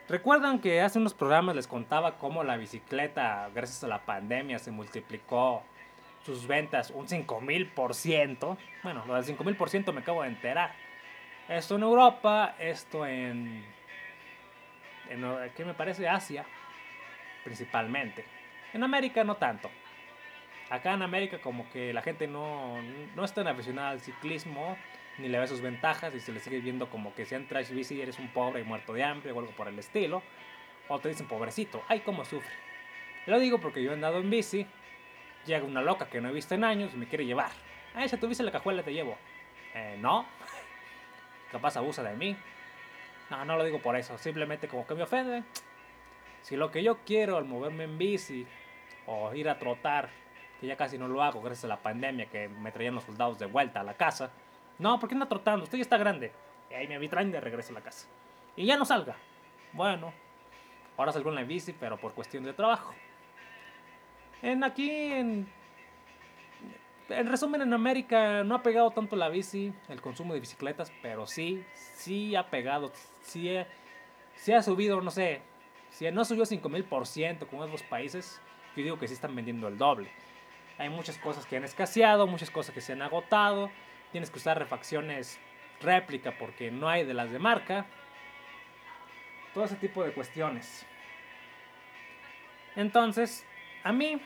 [0.09, 4.73] ¿Recuerdan que hace unos programas les contaba cómo la bicicleta, gracias a la pandemia, se
[4.73, 5.63] multiplicó
[6.25, 8.57] sus ventas un 5000%?
[8.83, 10.73] Bueno, lo del 5000% me acabo de enterar.
[11.49, 13.65] Esto en Europa, esto en,
[15.11, 16.09] en ¿qué me parece?
[16.09, 16.45] Asia,
[17.45, 18.25] principalmente.
[18.73, 19.71] En América no tanto.
[20.71, 22.81] Acá en América como que la gente no,
[23.17, 24.77] no es tan aficionada al ciclismo,
[25.19, 28.01] ni le ve sus ventajas y se le sigue viendo como que si entras bici
[28.01, 30.23] eres un pobre muerto de hambre o algo por el estilo.
[30.89, 32.55] O te dicen pobrecito, ay cómo sufre.
[33.27, 34.67] Lo digo porque yo he andado en bici,
[35.45, 37.51] llega una loca que no he visto en años y me quiere llevar.
[37.95, 39.17] Ay, si tuviste la cajuela te llevo.
[39.75, 40.25] Eh, no,
[41.53, 42.37] capaz abusa de mí.
[43.29, 45.43] No, no lo digo por eso, simplemente como que me ofende.
[46.43, 48.47] Si lo que yo quiero al moverme en bici
[49.07, 50.09] o ir a trotar,
[50.61, 53.39] que ya casi no lo hago gracias a la pandemia que me traían los soldados
[53.39, 54.31] de vuelta a la casa,
[54.79, 55.65] No, ¿por qué anda trotando?
[55.65, 56.33] Usted ya está grande.
[56.71, 58.07] Y ahí me traen de regreso a la casa.
[58.57, 59.15] Y ya no salga.
[59.73, 60.13] Bueno,
[60.97, 62.95] ahora salgo en la bici, pero por cuestión de trabajo.
[64.41, 65.47] En aquí, en,
[67.11, 71.27] en resumen, en América no ha pegado tanto la bici, el consumo de bicicletas, pero
[71.27, 72.91] sí, sí ha pegado,
[73.21, 73.51] sí,
[74.37, 75.43] sí ha subido, no sé,
[75.91, 78.41] si no subió 5000% como en otros países,
[78.77, 80.11] yo digo que sí están vendiendo el doble.
[80.81, 83.71] Hay muchas cosas que han escaseado, muchas cosas que se han agotado,
[84.13, 85.39] tienes que usar refacciones
[85.83, 87.85] réplica porque no hay de las de marca.
[89.53, 90.87] Todo ese tipo de cuestiones.
[92.77, 93.47] Entonces,
[93.85, 94.23] a mí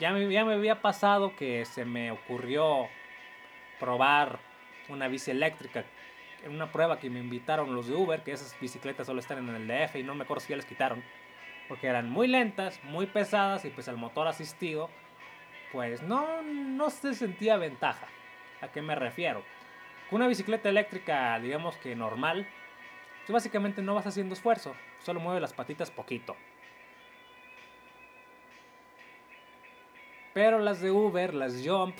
[0.00, 2.88] ya me, ya me había pasado que se me ocurrió
[3.78, 4.40] probar
[4.88, 5.84] una bici eléctrica
[6.44, 9.54] en una prueba que me invitaron los de Uber, que esas bicicletas solo están en
[9.54, 11.04] el DF y no me acuerdo si ya les quitaron,
[11.68, 14.90] porque eran muy lentas, muy pesadas y pues el motor asistido,
[15.74, 18.06] pues no, no se sentía ventaja.
[18.60, 19.42] ¿A qué me refiero?
[20.08, 22.46] Con una bicicleta eléctrica, digamos que normal,
[23.26, 26.36] tú básicamente no vas haciendo esfuerzo, solo mueve las patitas poquito.
[30.32, 31.96] Pero las de Uber, las Jump,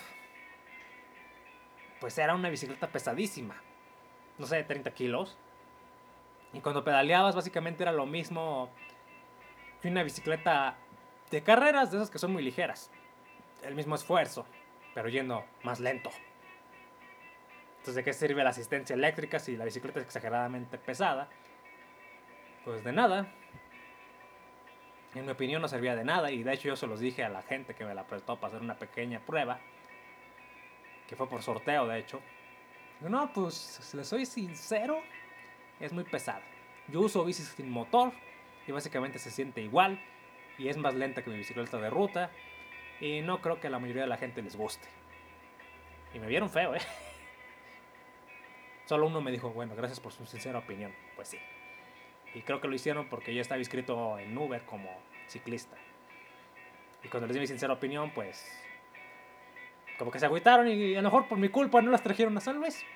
[1.99, 3.57] pues era una bicicleta pesadísima.
[4.39, 5.37] No sé, 30 kilos.
[6.53, 8.71] Y cuando pedaleabas básicamente era lo mismo
[9.83, 10.77] que una bicicleta
[11.33, 12.93] de carreras, de esas que son muy ligeras.
[13.65, 14.47] El mismo esfuerzo,
[14.95, 16.11] pero yendo más lento.
[17.79, 21.29] Entonces, ¿de qué sirve la asistencia eléctrica si la bicicleta es exageradamente pesada?
[22.65, 23.27] Pues de nada.
[25.15, 27.29] En mi opinión no servía de nada y de hecho yo se los dije a
[27.29, 29.61] la gente que me la prestó para hacer una pequeña prueba,
[31.07, 32.21] que fue por sorteo de hecho.
[33.01, 35.01] No, pues si les soy sincero,
[35.79, 36.43] es muy pesada.
[36.89, 38.13] Yo uso bicis sin motor
[38.67, 40.01] y básicamente se siente igual
[40.59, 42.31] y es más lenta que mi bicicleta de ruta
[43.05, 44.89] y no creo que la mayoría de la gente les guste.
[46.15, 46.81] Y me vieron feo, ¿eh?
[48.87, 50.91] Solo uno me dijo, bueno, gracias por su sincera opinión.
[51.15, 51.39] Pues sí.
[52.35, 54.89] Y creo que lo hicieron porque yo estaba inscrito en Uber como
[55.27, 55.77] ciclista.
[57.03, 58.59] Y cuando les di mi sincera opinión, pues
[59.99, 62.41] como que se agüitaron y a lo mejor por mi culpa no las trajeron a
[62.41, 62.87] San Luis.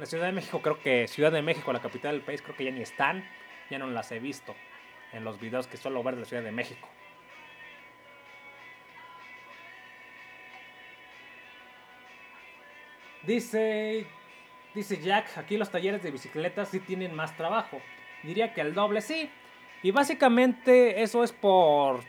[0.00, 2.64] La Ciudad de México, creo que Ciudad de México, la capital del país, creo que
[2.64, 3.24] ya ni están.
[3.70, 4.52] Ya no las he visto
[5.12, 6.88] en los videos que suelo ver de la Ciudad de México.
[13.26, 14.06] Dice,
[14.74, 17.80] dice Jack, aquí los talleres de bicicletas sí tienen más trabajo.
[18.22, 19.30] Diría que el doble sí.
[19.82, 22.00] Y básicamente eso es por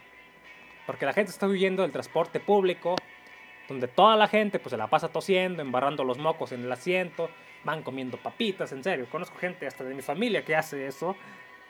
[0.85, 2.95] porque la gente está huyendo del transporte público,
[3.67, 7.29] donde toda la gente pues se la pasa tosiendo, embarrando los mocos en el asiento,
[7.63, 9.07] van comiendo papitas, en serio.
[9.09, 11.15] Conozco gente hasta de mi familia que hace eso,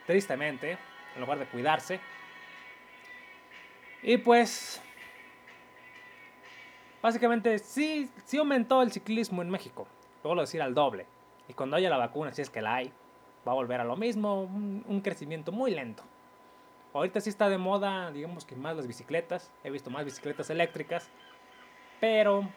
[0.06, 0.76] tristemente,
[1.14, 1.98] en lugar de cuidarse.
[4.02, 4.82] Y pues
[7.06, 9.86] básicamente sí, sí aumentó el ciclismo en México.
[10.24, 11.06] Lo decir al doble.
[11.48, 12.92] Y cuando haya la vacuna, si es que la hay,
[13.46, 16.02] va a volver a lo mismo, un, crecimiento muy lento.
[16.92, 21.08] Ahorita sí está de moda, digamos que más las bicicletas, he visto más bicicletas eléctricas,
[22.00, 22.48] pero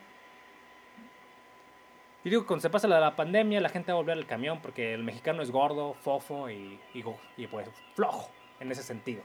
[2.23, 4.61] y digo, cuando se pasa la la pandemia, la gente va a volver al camión
[4.63, 9.21] porque el mexicano es gordo, fofo y, y, pues flojo en ese sentido.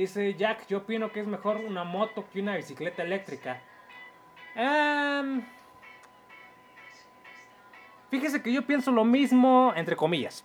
[0.00, 3.60] Dice Jack, yo opino que es mejor una moto que una bicicleta eléctrica.
[4.56, 5.42] Um,
[8.10, 10.42] Fíjese que yo pienso lo mismo, entre comillas.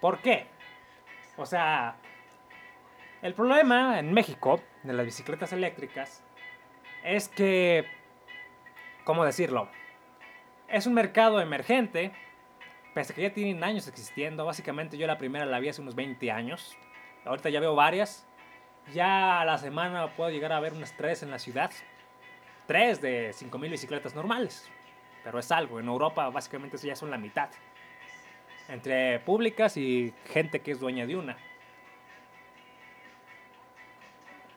[0.00, 0.46] ¿Por qué?
[1.36, 1.96] O sea,
[3.22, 6.22] el problema en México de las bicicletas eléctricas
[7.02, 7.84] es que,
[9.02, 9.68] ¿cómo decirlo?
[10.68, 12.12] Es un mercado emergente,
[12.94, 14.44] pese a que ya tienen años existiendo.
[14.44, 16.78] Básicamente yo la primera la vi hace unos 20 años.
[17.24, 18.28] Ahorita ya veo varias.
[18.92, 21.70] Ya a la semana puedo llegar a ver unas 3 en la ciudad.
[22.66, 24.70] 3 de 5.000 bicicletas normales
[25.24, 25.80] pero es algo.
[25.80, 27.48] En Europa básicamente ya son la mitad.
[28.68, 31.36] Entre públicas y gente que es dueña de una.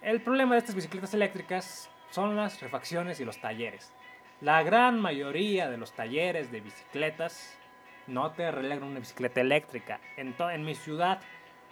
[0.01, 3.91] El problema de estas bicicletas eléctricas son las refacciones y los talleres.
[4.41, 7.57] La gran mayoría de los talleres de bicicletas
[8.05, 9.99] no te arreglan una bicicleta eléctrica.
[10.15, 11.19] En, en mi ciudad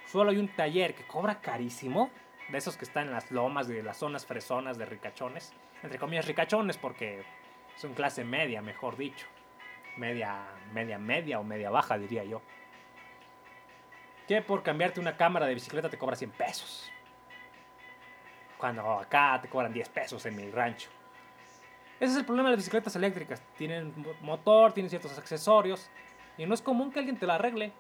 [0.08, 2.10] solo hay un taller que cobra carísimo,
[2.50, 5.54] de esos que están en las lomas de las zonas fresonas de ricachones.
[5.84, 7.24] Entre comillas ricachones porque
[7.76, 9.28] son clase media, mejor dicho.
[9.98, 10.44] Media,
[10.74, 12.42] media, media o media baja, diría yo.
[14.28, 16.92] Que por cambiarte una cámara de bicicleta te cobra 100 pesos.
[18.58, 20.90] Cuando acá te cobran 10 pesos en mi rancho.
[22.00, 23.42] Ese es el problema de las bicicletas eléctricas.
[23.58, 25.90] Tienen motor, tienen ciertos accesorios.
[26.38, 27.72] Y no es común que alguien te la arregle.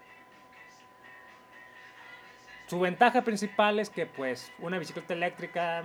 [2.68, 5.84] Su ventaja principal es que pues una bicicleta eléctrica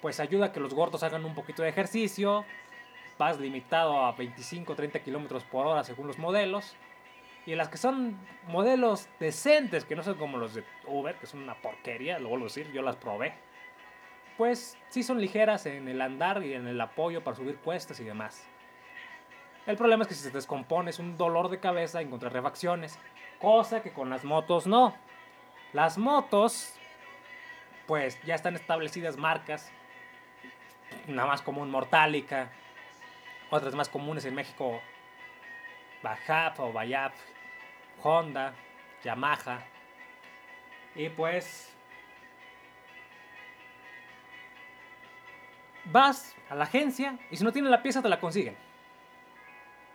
[0.00, 2.44] pues ayuda a que los gordos hagan un poquito de ejercicio,
[3.18, 6.76] vas limitado a 25 30 kilómetros por hora según los modelos.
[7.46, 8.16] Y las que son
[8.48, 12.46] modelos decentes, que no son como los de Uber, que son una porquería, lo vuelvo
[12.46, 13.34] a decir, yo las probé.
[14.38, 18.04] Pues sí son ligeras en el andar y en el apoyo para subir cuestas y
[18.04, 18.46] demás.
[19.66, 22.98] El problema es que si se descompone es un dolor de cabeza encontrar refacciones,
[23.38, 24.94] cosa que con las motos no.
[25.74, 26.72] Las motos,
[27.88, 29.72] pues ya están establecidas marcas,
[31.08, 32.48] nada más común Mortálica,
[33.50, 34.80] otras más comunes en México,
[36.00, 37.12] Bajap o Bayap,
[38.04, 38.54] Honda,
[39.02, 39.64] Yamaha.
[40.94, 41.74] Y pues
[45.86, 48.56] vas a la agencia y si no tienen la pieza te la consiguen.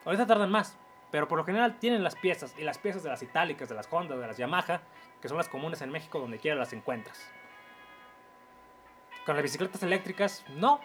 [0.04, 0.78] Ahorita tardan más,
[1.12, 3.88] pero por lo general tienen las piezas y las piezas de las itálicas, de las
[3.92, 4.82] Honda, de las Yamaha,
[5.22, 7.20] que son las comunes en México donde quiera las encuentras.
[9.26, 10.80] Con las bicicletas eléctricas, no.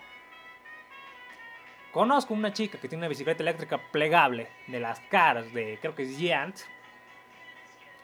[1.92, 6.02] Conozco una chica que tiene una bicicleta eléctrica plegable de las caras de, creo que
[6.02, 6.56] es Giant.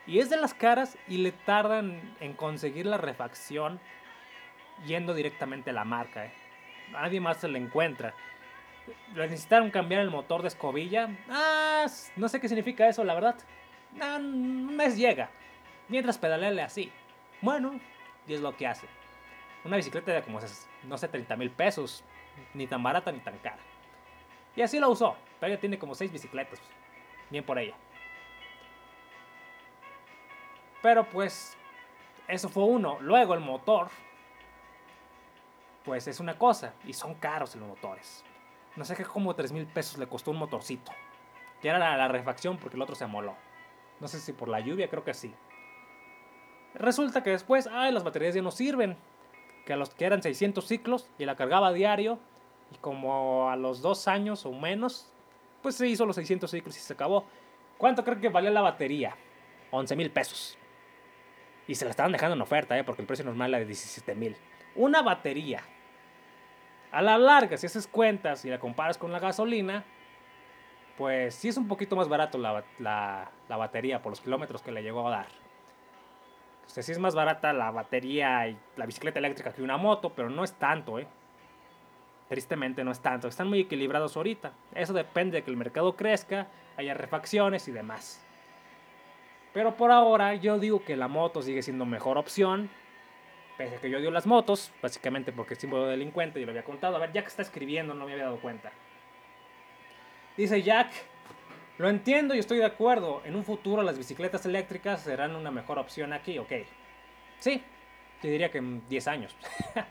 [0.07, 3.79] Y es de las caras y le tardan en conseguir la refacción
[4.85, 6.25] yendo directamente a la marca.
[6.25, 6.33] Eh.
[6.91, 8.13] Nadie más se la encuentra.
[9.15, 11.09] Necesitaron cambiar el motor de escobilla.
[11.29, 11.85] Ah,
[12.15, 13.35] no sé qué significa eso, la verdad.
[13.93, 15.29] No, un mes llega.
[15.87, 16.91] Mientras pedalearle así.
[17.41, 17.79] Bueno,
[18.27, 18.87] y es lo que hace.
[19.63, 20.39] Una bicicleta de como,
[20.83, 22.03] no sé, 30 mil pesos.
[22.53, 23.59] Ni tan barata ni tan cara.
[24.55, 25.15] Y así lo usó.
[25.39, 26.59] Pero ella tiene como 6 bicicletas.
[27.29, 27.75] Bien por ella.
[30.81, 31.57] Pero pues,
[32.27, 32.97] eso fue uno.
[33.01, 33.89] Luego el motor,
[35.83, 36.73] pues es una cosa.
[36.85, 38.23] Y son caros los motores.
[38.75, 40.91] No sé qué como 3 mil pesos le costó un motorcito.
[41.61, 43.35] Que era la, refacción porque el otro se amoló.
[43.99, 45.33] No sé si por la lluvia, creo que sí.
[46.73, 48.97] Resulta que después, ay, las baterías ya no sirven
[49.65, 52.17] que a los que eran 600 ciclos y la cargaba diario
[52.73, 55.11] y como a los dos años o menos,
[55.61, 57.25] pues se hizo los 600 ciclos y se acabó.
[57.77, 59.15] ¿Cuánto creo que valía la batería?
[59.71, 60.57] 11 mil pesos.
[61.67, 62.83] Y se la estaban dejando en oferta, ¿eh?
[62.83, 64.35] porque el precio normal era de 17 mil.
[64.75, 65.61] Una batería.
[66.91, 69.83] A la larga, si haces cuentas y la comparas con la gasolina,
[70.97, 74.71] pues sí es un poquito más barato la, la, la batería por los kilómetros que
[74.71, 75.41] le llegó a dar.
[76.77, 80.29] O sí es más barata la batería y la bicicleta eléctrica que una moto, pero
[80.29, 81.07] no es tanto, ¿eh?
[82.29, 83.27] Tristemente no es tanto.
[83.27, 84.53] Están muy equilibrados ahorita.
[84.73, 88.25] Eso depende de que el mercado crezca, haya refacciones y demás.
[89.53, 92.69] Pero por ahora yo digo que la moto sigue siendo mejor opción.
[93.61, 96.51] Pese a que yo odio las motos, básicamente porque es símbolo de delincuente, yo lo
[96.51, 96.95] había contado.
[96.95, 98.71] A ver, Jack está escribiendo, no me había dado cuenta.
[100.35, 100.89] Dice Jack,
[101.77, 103.21] lo entiendo y estoy de acuerdo.
[103.23, 106.51] En un futuro las bicicletas eléctricas serán una mejor opción aquí, ok.
[107.37, 107.63] Sí,
[108.19, 109.35] te diría que en 10 años.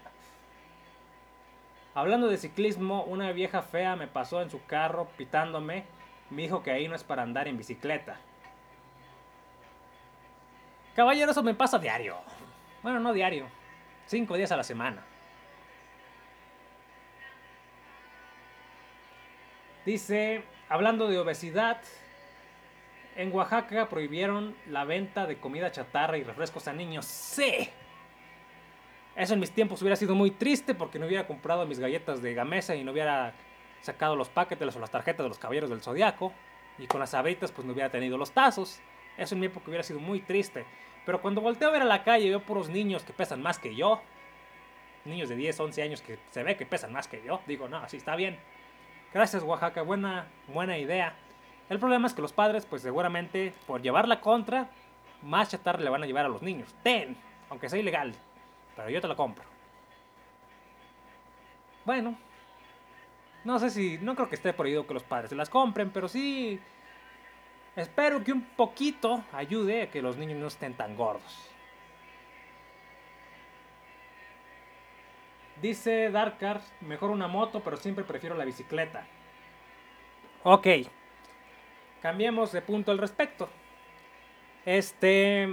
[1.95, 5.85] Hablando de ciclismo, una vieja fea me pasó en su carro pitándome.
[6.31, 8.19] Me dijo que ahí no es para andar en bicicleta.
[10.97, 12.17] Caballero, eso me pasa diario.
[12.83, 13.60] Bueno, no diario.
[14.11, 15.05] Cinco días a la semana.
[19.87, 21.81] Dice, Hablando de obesidad,
[23.15, 27.07] en Oaxaca prohibieron la venta de comida chatarra y refrescos a niños.
[27.07, 27.71] ¡Sí!
[29.15, 32.35] Eso en mis tiempos hubiera sido muy triste porque no hubiera comprado mis galletas de
[32.35, 33.33] gamesa y no hubiera
[33.81, 36.33] sacado los paquetes o las tarjetas de los caballeros del zodiaco.
[36.79, 38.81] Y con las abritas pues no hubiera tenido los tazos.
[39.17, 40.65] Eso en mi época hubiera sido muy triste.
[41.05, 43.75] Pero cuando volteo a ver a la calle veo puros niños que pesan más que
[43.75, 44.01] yo.
[45.05, 47.41] Niños de 10, 11 años que se ve que pesan más que yo.
[47.47, 48.39] Digo, no, así está bien.
[49.13, 51.15] Gracias Oaxaca, buena, buena idea.
[51.69, 54.69] El problema es que los padres, pues seguramente por llevar la contra,
[55.23, 56.75] más chatarra le van a llevar a los niños.
[56.83, 57.17] Ten,
[57.49, 58.13] aunque sea ilegal,
[58.77, 59.45] pero yo te la compro.
[61.85, 62.17] Bueno,
[63.45, 66.09] no sé si, no creo que esté prohibido que los padres se las compren, pero
[66.09, 66.61] sí
[67.81, 71.51] espero que un poquito ayude a que los niños no estén tan gordos.
[75.61, 79.07] Dice Darkar, mejor una moto, pero siempre prefiero la bicicleta.
[80.43, 80.67] Ok.
[82.01, 83.49] Cambiemos de punto al respecto.
[84.65, 85.49] Este...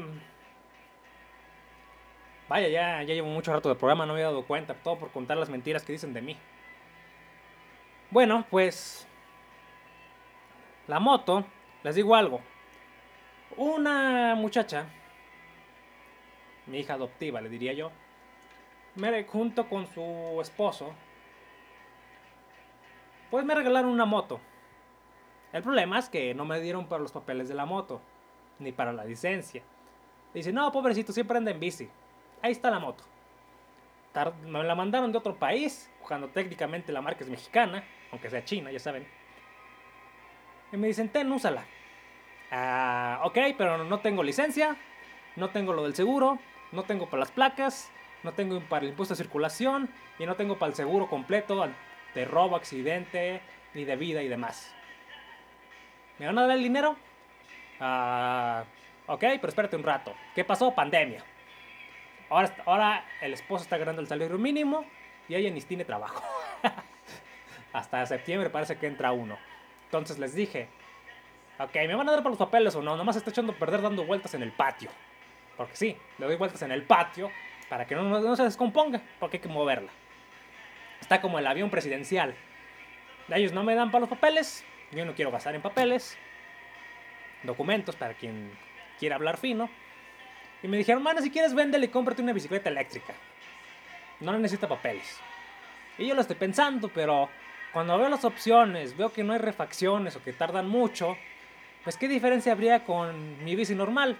[2.47, 5.35] Vaya, ya, llevo mucho rato de programa, no me he dado cuenta, todo por contar
[5.35, 6.37] las mentiras que dicen de mí.
[8.09, 9.05] Bueno, pues...
[10.87, 11.45] La moto,
[11.87, 12.41] les digo algo.
[13.55, 14.87] Una muchacha,
[16.65, 17.91] mi hija adoptiva, le diría yo,
[18.95, 20.93] me, junto con su esposo,
[23.31, 24.41] pues me regalaron una moto.
[25.53, 28.01] El problema es que no me dieron para los papeles de la moto,
[28.59, 29.63] ni para la licencia.
[30.33, 31.89] Dice, no, pobrecito, siempre anda en bici.
[32.41, 33.05] Ahí está la moto.
[34.45, 37.81] me la mandaron de otro país, cuando técnicamente la marca es mexicana,
[38.11, 39.07] aunque sea china, ya saben.
[40.73, 41.65] Y me dicen, ten, úsala.
[42.51, 44.75] Ah, ok, pero no tengo licencia,
[45.35, 46.39] no tengo lo del seguro,
[46.71, 47.91] no tengo para las placas,
[48.23, 51.67] no tengo para el impuesto de circulación y no tengo para el seguro completo
[52.13, 53.41] de robo, accidente,
[53.73, 54.73] ni de vida y demás.
[56.19, 56.95] ¿Me van a dar el dinero?
[57.79, 58.63] Ah,
[59.05, 60.15] ok, pero espérate un rato.
[60.33, 60.73] ¿Qué pasó?
[60.73, 61.23] Pandemia.
[62.29, 64.85] Ahora, ahora el esposo está ganando el salario mínimo
[65.29, 66.23] y ella ni tiene trabajo.
[67.73, 69.37] Hasta septiembre parece que entra uno.
[69.85, 70.67] Entonces les dije,
[71.59, 72.95] ok, ¿me van a dar para los papeles o no?
[72.95, 74.89] Nomás está echando a perder dando vueltas en el patio.
[75.55, 77.31] Porque sí, le doy vueltas en el patio
[77.69, 79.91] para que no, se descomponga, porque hay que moverla.
[81.01, 82.35] Está como el avión presidencial.
[83.29, 86.17] Ellos no me dan para los papeles, yo no quiero gastar en papeles,
[87.43, 88.51] documentos para quien
[88.99, 89.69] quiera hablar fino.
[90.63, 93.13] Y me dijeron, mano, si quieres véndele y cómprate una bicicleta eléctrica.
[94.19, 95.19] No necesita papeles.
[95.97, 97.29] Y yo lo estoy pensando, pero
[97.73, 101.17] cuando veo las opciones, veo que no hay refacciones o que tardan mucho,
[101.87, 104.17] pues qué diferencia habría con mi bici normal.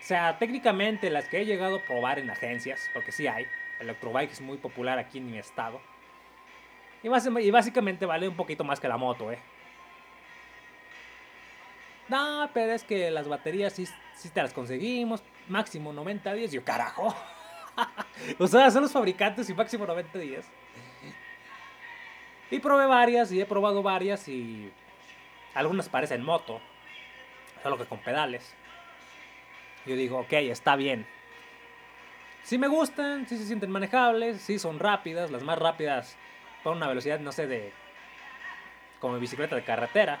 [0.00, 3.46] O sea, técnicamente las que he llegado a probar en agencias, porque sí hay,
[3.78, 5.82] Electrobike es muy popular aquí en mi estado.
[7.02, 7.10] Y,
[7.50, 9.38] básicamente vale un poquito más que la moto, ¿eh?
[12.08, 13.86] No, pero es que las baterías sí,
[14.32, 15.22] te las conseguimos.
[15.46, 16.52] Máximo 90 días.
[16.52, 17.14] Yo, carajo.
[18.38, 20.50] o sea, son los fabricantes y máximo 90 días.
[22.50, 24.72] Y probé varias y he probado varias y
[25.56, 26.60] algunas parecen moto.
[27.62, 28.54] Solo que con pedales.
[29.86, 31.06] Yo digo, ok, está bien.
[32.42, 36.16] Sí me gustan, sí se sienten manejables, sí son rápidas, las más rápidas
[36.62, 37.72] por una velocidad, no sé, de...
[39.00, 40.20] como bicicleta de carretera.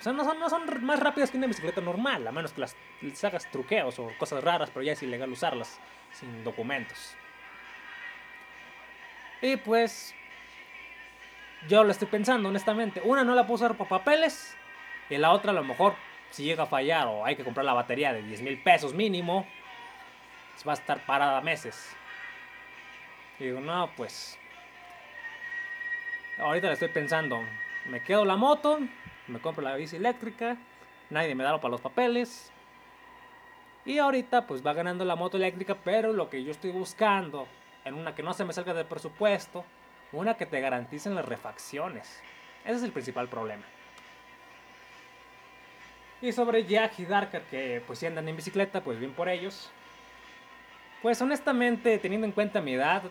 [0.00, 2.60] O sea, no son, no son más rápidas que una bicicleta normal, a menos que
[2.60, 2.76] las,
[3.22, 5.78] hagas truqueos o cosas raras, pero ya es ilegal usarlas
[6.12, 7.16] sin documentos.
[9.42, 10.14] Y pues,
[11.68, 13.00] yo lo estoy pensando, honestamente.
[13.04, 14.56] Una no la puedo usar por papeles,
[15.10, 15.94] y la otra a lo mejor,
[16.30, 19.46] si llega a fallar o hay que comprar la batería de 10 mil pesos mínimo,
[20.66, 21.94] va a estar parada meses.
[23.38, 24.38] Y digo, no, pues,
[26.38, 27.40] ahorita le estoy pensando,
[27.86, 28.78] me quedo la moto
[29.26, 30.56] me compro la bici eléctrica,
[31.10, 32.52] nadie me da para los papeles.
[33.84, 37.46] Y ahorita pues va ganando la moto eléctrica, pero lo que yo estoy buscando,
[37.84, 39.64] en una que no se me salga del presupuesto,
[40.14, 42.22] una que te garanticen las refacciones.
[42.64, 43.64] Ese es el principal problema.
[46.22, 49.70] Y sobre Jack y Darker, que pues si andan en bicicleta, pues bien por ellos.
[51.02, 53.02] Pues honestamente, teniendo en cuenta mi edad,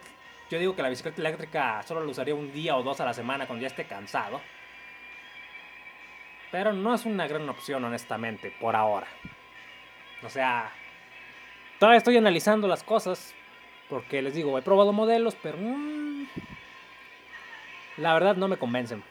[0.49, 3.13] yo digo que la bicicleta eléctrica solo la usaría un día o dos a la
[3.13, 4.41] semana cuando ya esté cansado.
[6.51, 9.07] Pero no es una gran opción, honestamente, por ahora.
[10.23, 10.71] O sea,
[11.79, 13.35] todavía estoy analizando las cosas.
[13.89, 15.57] Porque les digo, he probado modelos, pero...
[15.59, 16.25] Mm,
[17.97, 19.03] la verdad no me convencen.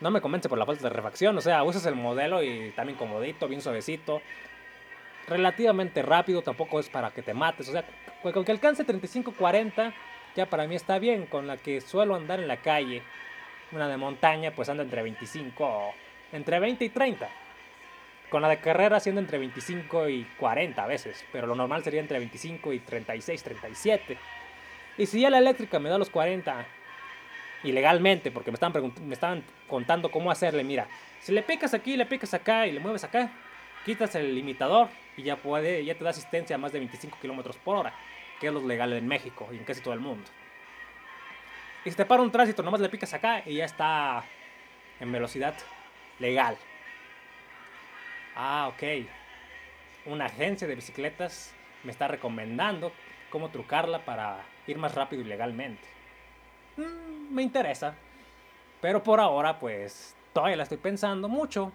[0.00, 1.36] No me convence por la falta de refacción.
[1.36, 4.22] O sea, usas el modelo y también comodito, bien suavecito.
[5.26, 7.68] Relativamente rápido, tampoco es para que te mates.
[7.68, 7.84] O sea,
[8.22, 9.92] con que alcance 35-40,
[10.36, 11.26] ya para mí está bien.
[11.26, 13.02] Con la que suelo andar en la calle
[13.72, 15.94] una de montaña pues anda entre 25,
[16.32, 17.28] entre 20 y 30.
[18.30, 22.00] Con la de carrera siendo entre 25 y 40 a veces, pero lo normal sería
[22.00, 24.18] entre 25 y 36, 37.
[24.98, 26.66] Y si ya la eléctrica me da los 40
[27.62, 30.88] ilegalmente, porque me estaban, me estaban contando cómo hacerle, mira,
[31.20, 33.30] si le picas aquí, le picas acá y le mueves acá,
[33.84, 37.56] quitas el limitador y ya puede, ya te da asistencia a más de 25 kilómetros
[37.56, 37.94] por hora,
[38.40, 40.28] que es lo legal en México y en casi todo el mundo.
[41.84, 44.24] Y si te para un tránsito, nomás le picas acá y ya está
[44.98, 45.54] en velocidad
[46.18, 46.56] legal.
[48.34, 49.06] Ah, ok.
[50.06, 52.92] Una agencia de bicicletas me está recomendando
[53.30, 55.86] cómo trucarla para ir más rápido y legalmente.
[56.76, 57.94] Mm, me interesa.
[58.80, 61.72] Pero por ahora, pues, todavía la estoy pensando mucho.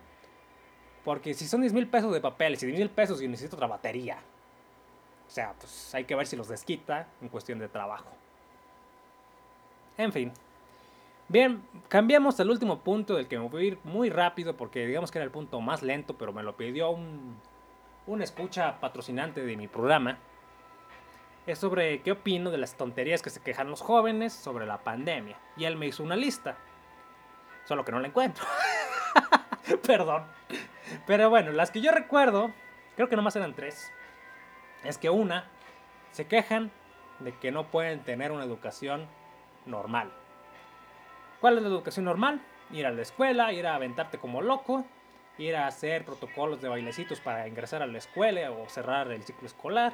[1.04, 3.68] Porque si son 10 mil pesos de papel, si 10 mil pesos y necesito otra
[3.68, 4.18] batería.
[5.28, 8.10] O sea, pues hay que ver si los desquita en cuestión de trabajo.
[9.98, 10.32] En fin.
[11.28, 15.12] Bien, cambiamos al último punto del que me voy a ir muy rápido porque digamos
[15.12, 17.38] que era el punto más lento, pero me lo pidió un,
[18.08, 20.18] un escucha patrocinante de mi programa.
[21.46, 25.38] Es sobre qué opino de las tonterías que se quejan los jóvenes sobre la pandemia.
[25.58, 26.58] Y él me hizo una lista.
[27.66, 28.46] Solo que no la encuentro.
[29.86, 30.24] Perdón.
[31.06, 32.52] Pero bueno, las que yo recuerdo,
[32.96, 33.92] creo que nomás eran tres.
[34.84, 35.50] Es que una,
[36.12, 36.72] se quejan
[37.20, 39.08] de que no pueden tener una educación
[39.66, 40.12] normal.
[41.42, 42.42] ¿Cuál es la educación normal?
[42.72, 44.86] Ir a la escuela, ir a aventarte como loco
[45.38, 49.48] ir a hacer protocolos de bailecitos para ingresar a la escuela o cerrar el ciclo
[49.48, 49.94] escolar,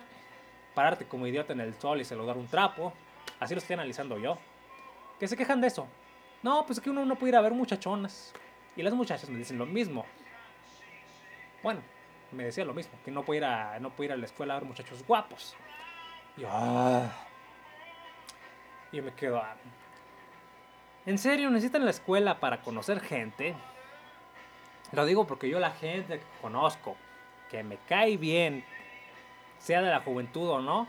[0.79, 2.93] pararte como idiota en el sol y saludar un trapo.
[3.41, 4.37] Así lo estoy analizando yo.
[5.19, 5.85] Que se quejan de eso.
[6.41, 8.33] No, pues es que uno no puede ir a ver muchachonas.
[8.77, 10.05] Y las muchachas me dicen lo mismo.
[11.61, 11.81] Bueno,
[12.31, 14.53] me decía lo mismo, que no puede ir a, no puede ir a la escuela
[14.55, 15.53] a ver muchachos guapos.
[16.37, 17.11] Y yo, ah.
[18.93, 19.57] Yo me quedo, ah.
[21.05, 23.53] ¿En serio necesitan la escuela para conocer gente?
[24.93, 26.95] Lo digo porque yo la gente que conozco,
[27.51, 28.63] que me cae bien,
[29.59, 30.87] sea de la juventud o no,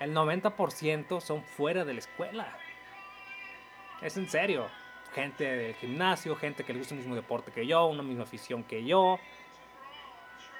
[0.00, 2.48] el 90% son fuera de la escuela.
[4.00, 4.68] Es en serio.
[5.14, 8.64] Gente del gimnasio, gente que le gusta el mismo deporte que yo, una misma afición
[8.64, 9.18] que yo.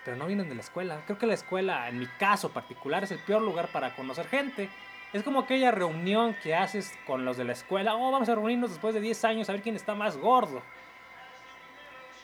[0.05, 1.03] Pero no vienen de la escuela.
[1.05, 4.71] Creo que la escuela, en mi caso particular, es el peor lugar para conocer gente.
[5.13, 7.95] Es como aquella reunión que haces con los de la escuela.
[7.97, 10.63] Oh, vamos a reunirnos después de 10 años a ver quién está más gordo.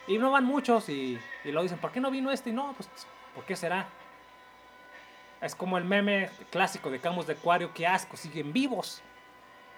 [0.06, 2.50] Y no van muchos y, lo dicen, ¿por qué no vino este?
[2.50, 2.88] Y no, pues,
[3.34, 3.88] ¿por qué será?
[5.42, 9.02] Es como el meme clásico de Camus de Acuario, que asco, siguen vivos.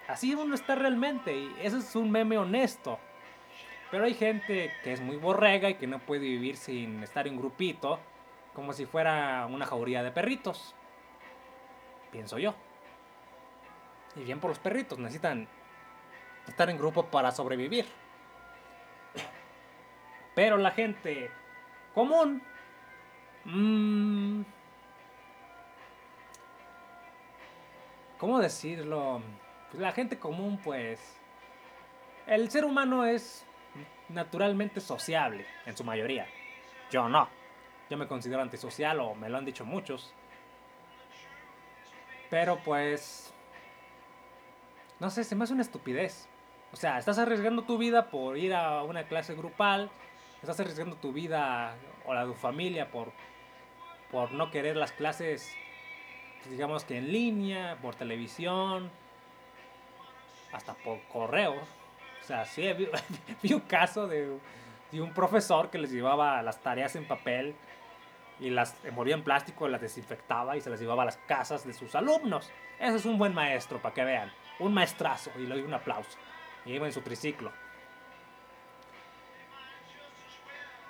[0.07, 2.99] Así uno está realmente y eso es un meme honesto.
[3.91, 7.39] Pero hay gente que es muy borrega y que no puede vivir sin estar en
[7.39, 7.99] grupito,
[8.53, 10.75] como si fuera una jauría de perritos.
[12.13, 12.55] Pienso yo.
[14.17, 15.49] Y bien por los perritos, necesitan
[16.47, 17.87] estar en grupo para sobrevivir.
[20.35, 21.31] Pero la gente
[21.95, 22.43] común...
[23.47, 24.43] Mmm,
[28.25, 29.21] ¿Cómo decirlo?
[29.71, 30.99] Pues la gente común, pues...
[32.27, 33.45] El ser humano es
[34.09, 36.27] naturalmente sociable, en su mayoría.
[36.91, 37.29] Yo no.
[37.91, 40.15] Yo me considero antisocial o me lo han dicho muchos.
[42.31, 43.31] Pero pues...
[45.01, 46.27] No sé, se me hace una estupidez.
[46.73, 49.91] O sea, estás arriesgando tu vida por ir a una clase grupal
[50.41, 53.13] estás arriesgando tu vida o la de tu familia por,
[54.11, 55.55] por no querer las clases,
[56.51, 58.91] digamos que en línea, por televisión,
[60.53, 61.55] hasta por correo.
[61.55, 62.67] O sea, sí,
[63.43, 64.39] vi, un caso de,
[64.91, 67.55] de, un profesor que les llevaba las tareas en papel
[68.41, 71.73] y las envolvía en plástico, las desinfectaba y se las llevaba a las casas de
[71.73, 72.51] sus alumnos.
[72.79, 74.33] Ese es un buen maestro, para que vean.
[74.59, 76.19] Un maestrazo, y le doy un aplauso.
[76.65, 77.53] Y iba en su triciclo.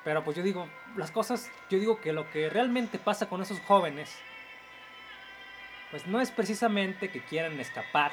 [0.04, 3.58] Pero pues yo digo, las cosas, yo digo que lo que realmente pasa con esos
[3.60, 4.18] jóvenes,
[5.94, 8.10] pues no es precisamente que quieran escapar.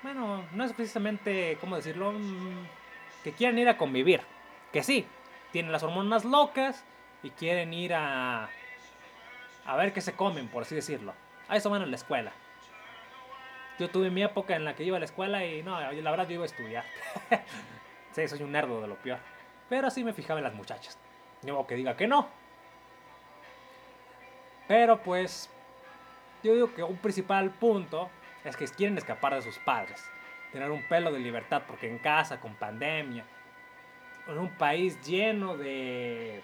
[0.00, 2.12] Bueno, no es precisamente, ¿cómo decirlo?
[2.12, 2.68] Mm,
[3.24, 4.20] que quieran ir a convivir.
[4.72, 5.08] Que sí,
[5.50, 6.84] tienen las hormonas locas
[7.24, 8.48] y quieren ir a...
[9.64, 11.14] A ver qué se comen, por así decirlo.
[11.48, 12.30] A eso van a la escuela.
[13.80, 16.28] Yo tuve mi época en la que iba a la escuela y no, la verdad
[16.28, 16.84] yo iba a estudiar.
[18.12, 19.18] sí, soy un nerdo de lo peor.
[19.68, 20.96] Pero así me fijaba en las muchachas.
[21.42, 22.39] Ni que diga que no.
[24.70, 25.50] Pero pues,
[26.44, 28.08] yo digo que un principal punto
[28.44, 30.08] es que quieren escapar de sus padres.
[30.52, 33.24] Tener un pelo de libertad, porque en casa, con pandemia,
[34.28, 36.40] en un país lleno de...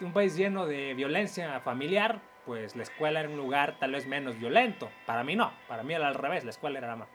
[0.00, 4.36] Un país lleno de violencia familiar, pues la escuela era un lugar tal vez menos
[4.36, 4.90] violento.
[5.06, 7.08] Para mí no, para mí era al revés, la escuela era más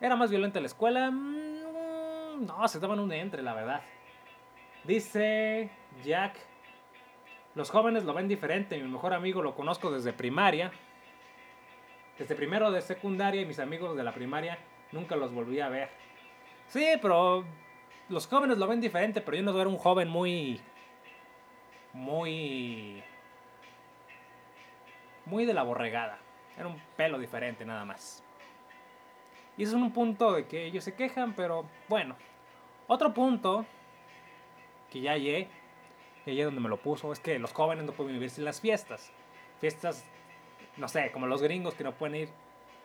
[0.00, 1.10] ¿Era más violenta la escuela?
[1.10, 3.82] Mm, no, se daban un entre, la verdad.
[4.84, 5.70] Dice
[6.04, 6.36] Jack.
[7.54, 8.78] Los jóvenes lo ven diferente.
[8.78, 10.72] Mi mejor amigo lo conozco desde primaria.
[12.18, 14.58] Desde primero de secundaria y mis amigos de la primaria
[14.90, 15.90] nunca los volví a ver.
[16.66, 17.44] Sí, pero
[18.08, 20.60] los jóvenes lo ven diferente, pero yo no era un joven muy...
[21.92, 23.02] Muy...
[25.26, 26.18] Muy de la borregada.
[26.58, 28.24] Era un pelo diferente nada más.
[29.56, 32.16] Y eso es un punto de que ellos se quejan, pero bueno.
[32.88, 33.64] Otro punto
[34.92, 35.48] que ya llegué,
[36.26, 39.12] ya donde me lo puso, es que los jóvenes no pueden vivir sin las fiestas.
[39.58, 40.04] Fiestas,
[40.76, 42.28] no sé, como los gringos que no pueden ir,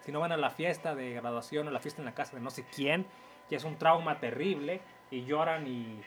[0.01, 2.41] si no van a la fiesta de graduación o la fiesta en la casa de
[2.41, 3.05] no sé quién,
[3.49, 6.01] es un trauma terrible, y lloran y,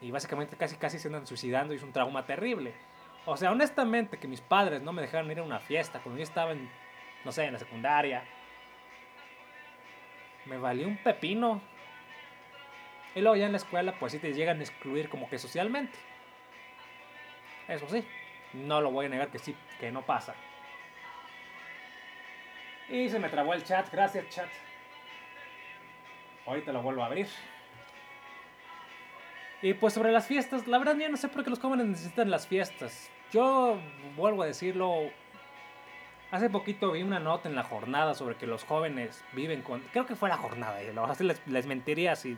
[0.00, 2.74] y básicamente casi casi se andan suicidando y es un trauma terrible.
[3.24, 6.24] O sea, honestamente que mis padres no me dejaron ir a una fiesta cuando yo
[6.24, 6.70] estaba en,
[7.24, 8.22] no sé, en la secundaria
[10.46, 11.60] me valió un pepino.
[13.16, 15.98] Y luego ya en la escuela, pues sí te llegan a excluir como que socialmente.
[17.66, 18.04] Eso sí,
[18.52, 20.34] no lo voy a negar que sí, que no pasa.
[22.90, 24.48] Y se me trabó el chat, gracias chat.
[26.44, 27.26] Ahorita lo vuelvo a abrir.
[29.62, 32.30] Y pues sobre las fiestas, la verdad yo no sé por qué los jóvenes necesitan
[32.30, 33.10] las fiestas.
[33.32, 33.80] Yo
[34.14, 35.10] vuelvo a decirlo,
[36.30, 39.80] Hace poquito vi una nota en la jornada sobre que los jóvenes viven con...
[39.92, 42.36] Creo que fue la jornada, y lo les, les mentiría si,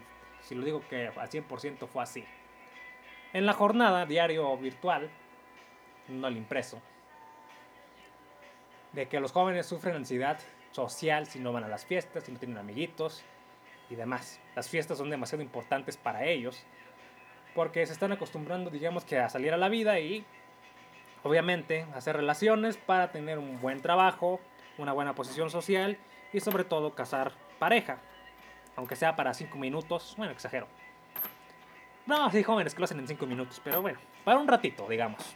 [0.49, 2.25] si lo digo que al 100% fue así.
[3.35, 5.11] En la jornada, diario virtual,
[6.09, 6.81] no el impreso,
[8.93, 10.39] de que los jóvenes sufren ansiedad
[10.71, 13.23] social si no van a las fiestas, si no tienen amiguitos
[13.91, 14.41] y demás.
[14.57, 16.65] Las fiestas son demasiado importantes para ellos
[17.55, 20.25] porque se están acostumbrando, digamos que a salir a la vida y
[21.25, 24.41] obviamente hacer relaciones para tener un buen trabajo,
[24.79, 25.99] una buena posición social
[26.33, 27.99] y sobre todo casar pareja,
[28.79, 30.69] aunque sea para 5 minutos, bueno, exagero.
[32.07, 35.35] No, sí, jóvenes que lo hacen en 5 minutos, pero bueno, para un ratito, digamos.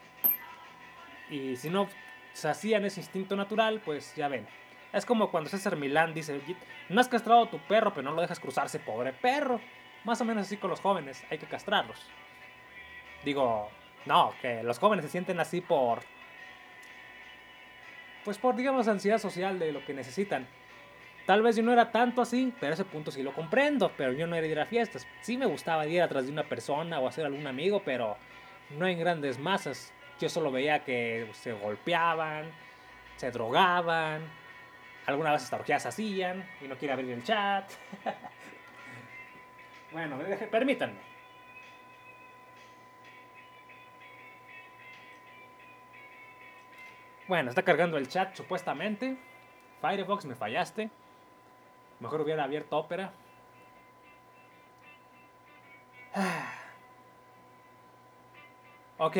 [1.28, 1.88] Y si no
[2.34, 4.47] se hacían ese instinto natural, pues ya ven.
[4.93, 6.40] Es como cuando César Milán dice,
[6.88, 9.61] no has castrado a tu perro, pero no lo dejas cruzarse, pobre perro.
[10.05, 11.99] Más o menos así con los jóvenes, hay que castrarlos.
[13.24, 13.70] Digo,
[14.07, 16.01] no, que los jóvenes se sienten así por...
[18.24, 20.47] Pues por, digamos, ansiedad social de lo que necesitan.
[21.27, 23.93] Tal vez yo no era tanto así, pero ese punto sí lo comprendo.
[23.97, 25.07] Pero yo no era ir a fiestas.
[25.20, 28.16] Sí me gustaba ir atrás de una persona o hacer algún amigo, pero
[28.70, 29.93] no en grandes masas.
[30.20, 32.51] Yo solo veía que se golpeaban,
[33.16, 34.23] se drogaban,
[35.07, 37.70] algunas veces orgías hacían y no quiere abrir el chat.
[39.93, 40.18] bueno,
[40.51, 41.12] permítanme.
[47.29, 49.16] Bueno, está cargando el chat supuestamente.
[49.81, 50.91] Firefox, me fallaste.
[52.03, 53.13] Mejor hubiera abierto Opera.
[58.99, 59.17] ok.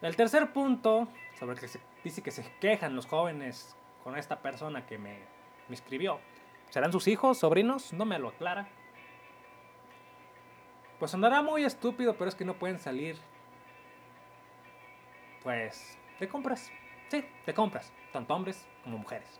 [0.00, 1.08] El tercer punto,
[1.38, 5.18] sobre el que se dice que se quejan los jóvenes con esta persona que me,
[5.68, 6.20] me escribió.
[6.70, 7.92] ¿Serán sus hijos, sobrinos?
[7.92, 8.66] No me lo aclara.
[10.98, 13.18] Pues andará muy estúpido, pero es que no pueden salir.
[15.42, 16.72] Pues, de compras.
[17.08, 17.92] Sí, de compras.
[18.10, 19.38] Tanto hombres como mujeres.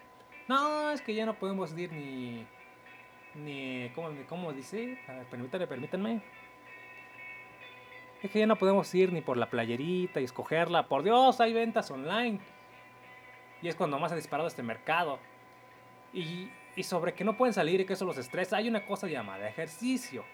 [0.50, 2.44] No, es que ya no podemos ir ni.
[3.36, 3.88] Ni.
[3.94, 4.98] ¿Cómo, cómo dice?
[5.30, 6.20] permítanme, permítanme.
[8.20, 10.88] Es que ya no podemos ir ni por la playerita y escogerla.
[10.88, 12.40] Por Dios, hay ventas online.
[13.62, 15.20] Y es cuando más ha disparado este mercado.
[16.12, 19.06] Y, y sobre que no pueden salir y que eso los estresa, hay una cosa
[19.06, 20.24] llamada ejercicio.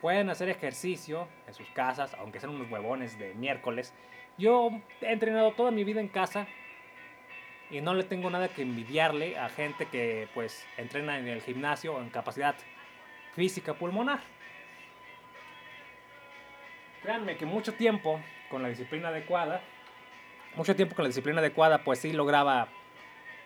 [0.00, 3.94] Pueden hacer ejercicio en sus casas, aunque sean unos huevones de miércoles.
[4.36, 4.70] Yo
[5.00, 6.48] he entrenado toda mi vida en casa
[7.72, 11.98] y no le tengo nada que envidiarle a gente que pues entrena en el gimnasio
[11.98, 12.54] en capacidad
[13.34, 14.20] física pulmonar.
[17.02, 18.20] Créanme que mucho tiempo,
[18.50, 19.62] con la disciplina adecuada,
[20.54, 22.68] mucho tiempo con la disciplina adecuada, pues sí lograba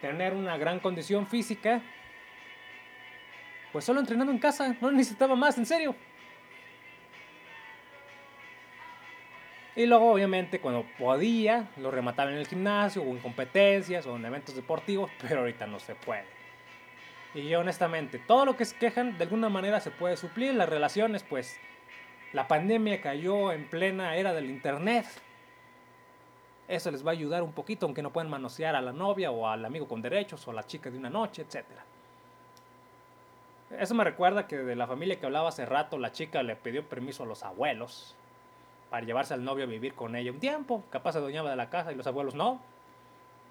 [0.01, 1.81] tener una gran condición física.
[3.72, 5.95] Pues solo entrenando en casa, no necesitaba más, en serio.
[9.77, 14.24] Y luego, obviamente, cuando podía, lo remataba en el gimnasio o en competencias o en
[14.24, 16.24] eventos deportivos, pero ahorita no se puede.
[17.35, 20.55] Y yo, honestamente, todo lo que se quejan, de alguna manera se puede suplir.
[20.55, 21.61] Las relaciones, pues,
[22.33, 25.05] la pandemia cayó en plena era del Internet.
[26.68, 29.47] Eso les va a ayudar un poquito, aunque no puedan manosear a la novia o
[29.47, 31.66] al amigo con derechos o a la chica de una noche, etc.
[33.79, 36.83] Eso me recuerda que de la familia que hablaba hace rato, la chica le pidió
[36.89, 38.16] permiso a los abuelos
[38.97, 40.82] para llevarse al novio a vivir con ella un tiempo.
[40.88, 42.59] Capaz se doñaba de la casa y los abuelos no.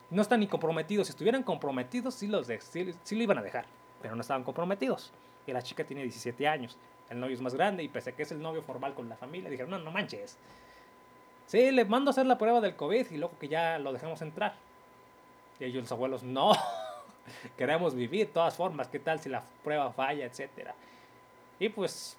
[0.09, 1.05] No están ni comprometidos.
[1.05, 3.65] Si estuvieran comprometidos, sí, los sí lo iban a dejar,
[4.01, 5.11] pero no estaban comprometidos.
[5.45, 6.75] Y la chica tiene 17 años
[7.11, 9.15] el novio es más grande y pese a que es el novio formal con la
[9.15, 10.35] familia, dijeron, no, no manches.
[11.45, 14.23] Sí, le mando a hacer la prueba del COVID y luego que ya lo dejamos
[14.23, 14.55] entrar.
[15.59, 16.53] Y ellos los abuelos, no,
[17.57, 20.73] queremos vivir de todas formas, ¿qué tal si la prueba falla, etcétera?
[21.59, 22.17] Y pues,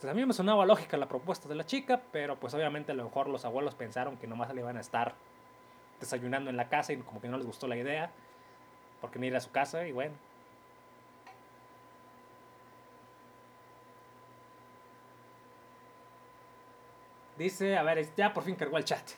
[0.00, 2.94] pues a mí me sonaba lógica la propuesta de la chica, pero pues obviamente a
[2.94, 5.14] lo mejor los abuelos pensaron que nomás le iban a estar
[6.00, 8.10] desayunando en la casa y como que no les gustó la idea,
[9.00, 10.14] porque no ir a su casa y bueno,
[17.38, 19.10] Dice, a ver, ya por fin cargó el chat.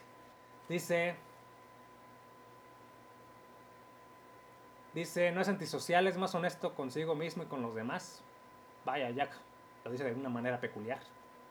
[0.68, 1.14] Dice,
[4.92, 8.22] dice, no es antisocial, es más honesto consigo mismo y con los demás.
[8.84, 9.30] Vaya, Jack,
[9.84, 11.00] lo dice de una manera peculiar,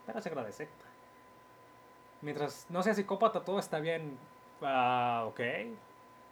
[0.06, 0.68] pero se agradece.
[2.22, 4.18] Mientras no sea psicópata, todo está bien.
[4.62, 5.40] Uh, ok,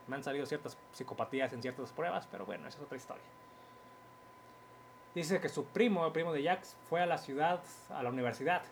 [0.07, 3.23] me han salido ciertas psicopatías en ciertas pruebas, pero bueno, esa es otra historia.
[5.13, 8.63] Dice que su primo, el primo de Jack, fue a la ciudad, a la universidad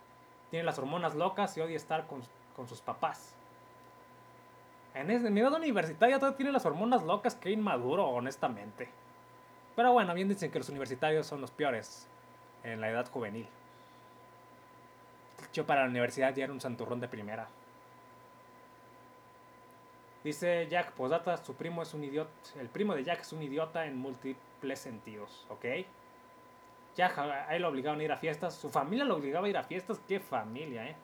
[0.53, 3.33] tiene las hormonas locas y odia estar con, sus papás.
[4.93, 8.87] En, mi edad universitaria todavía tiene las hormonas locas, que inmaduro, honestamente.
[9.75, 12.07] Pero bueno, bien dicen que los universitarios son los peores
[12.63, 13.47] en la edad juvenil.
[15.53, 17.47] Yo para la universidad ya era un santurrón de primera.
[20.23, 22.31] Dice Jack, posdata, su primo es un idiota.
[22.57, 25.65] El primo de Jack es un idiota en múltiples sentidos, ¿ok?
[26.95, 28.55] Jack, a él lo obligaron a ir a fiestas.
[28.55, 29.99] Su familia lo obligaba a ir a fiestas.
[30.07, 30.95] ¿Qué familia, eh?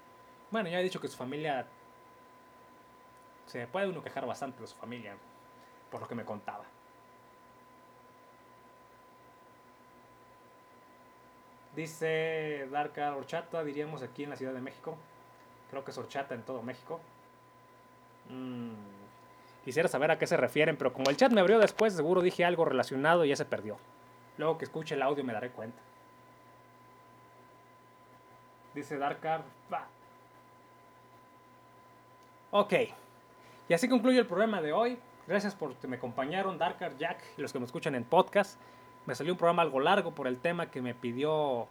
[0.52, 1.68] Bueno, ya he dicho que su familia.
[3.46, 5.18] Se puede uno quejar bastante de su familia,
[5.92, 6.64] por lo que me contaba.
[11.80, 14.98] Dice Darka Horchata, diríamos aquí en la Ciudad de México.
[15.70, 17.00] Creo que es horchata en todo México.
[18.28, 18.74] Mm,
[19.64, 22.44] quisiera saber a qué se refieren, pero como el chat me abrió después, seguro dije
[22.44, 23.78] algo relacionado y ya se perdió.
[24.38, 25.80] Luego que escuche el audio me daré cuenta.
[28.76, 29.44] Dice Darkar.
[32.52, 32.74] Ok.
[33.70, 35.00] Y así concluye el programa de hoy.
[35.28, 38.60] Gracias por que me acompañaron, Darkar, Jack y los que me escuchan en podcast.
[39.10, 41.68] Me salió un programa algo largo por el tema que me pidió.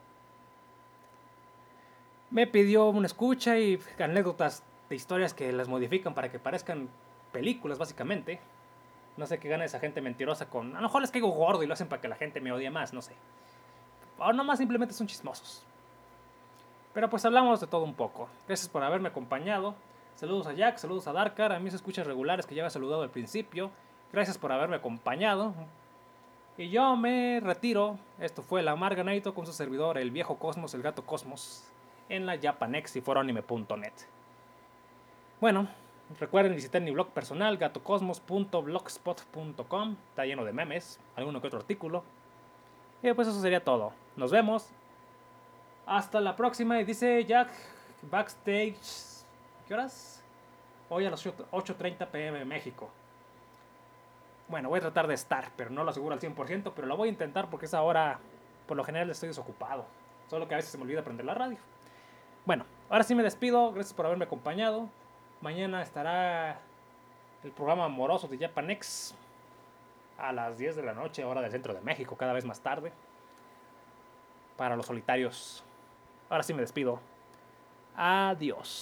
[2.32, 6.88] Me pidió una escucha y anécdotas de historias que las modifican para que parezcan
[7.30, 8.40] películas, básicamente.
[9.16, 10.74] No sé qué gana esa gente mentirosa con.
[10.74, 12.70] A lo mejor les caigo gordo y lo hacen para que la gente me odie
[12.70, 13.12] más, no sé.
[14.18, 15.62] O nomás simplemente son chismosos.
[16.92, 18.28] Pero pues hablamos de todo un poco.
[18.48, 19.76] Gracias por haberme acompañado.
[20.16, 23.10] Saludos a Jack, saludos a Darkar, a mis escuchas regulares que ya había saludado al
[23.10, 23.70] principio.
[24.12, 25.54] Gracias por haberme acompañado.
[26.58, 27.98] Y yo me retiro.
[28.18, 31.70] Esto fue la Amarganaito con su servidor, el viejo Cosmos, el gato Cosmos,
[32.08, 33.92] en la Japanex y foronime.net.
[35.40, 35.68] Bueno,
[36.18, 39.96] recuerden visitar mi blog personal, gatocosmos.blogspot.com.
[40.10, 42.02] Está lleno de memes, alguno que otro artículo.
[43.04, 43.92] Y pues eso sería todo.
[44.16, 44.68] Nos vemos.
[45.86, 46.80] Hasta la próxima.
[46.80, 47.50] Y dice Jack,
[48.10, 48.74] backstage.
[49.68, 50.24] ¿Qué horas?
[50.88, 52.90] Hoy a las 8.30 pm México.
[54.48, 57.08] Bueno, voy a tratar de estar, pero no lo aseguro al 100%, pero lo voy
[57.08, 58.18] a intentar porque esa hora,
[58.66, 59.84] por lo general, estoy desocupado.
[60.28, 61.58] Solo que a veces se me olvida prender la radio.
[62.46, 63.72] Bueno, ahora sí me despido.
[63.72, 64.88] Gracias por haberme acompañado.
[65.42, 66.60] Mañana estará
[67.44, 69.14] el programa amoroso de Japanex
[70.18, 72.92] a las 10 de la noche, hora del centro de México, cada vez más tarde.
[74.56, 75.62] Para los solitarios.
[76.30, 77.00] Ahora sí me despido.
[77.96, 78.76] Adiós.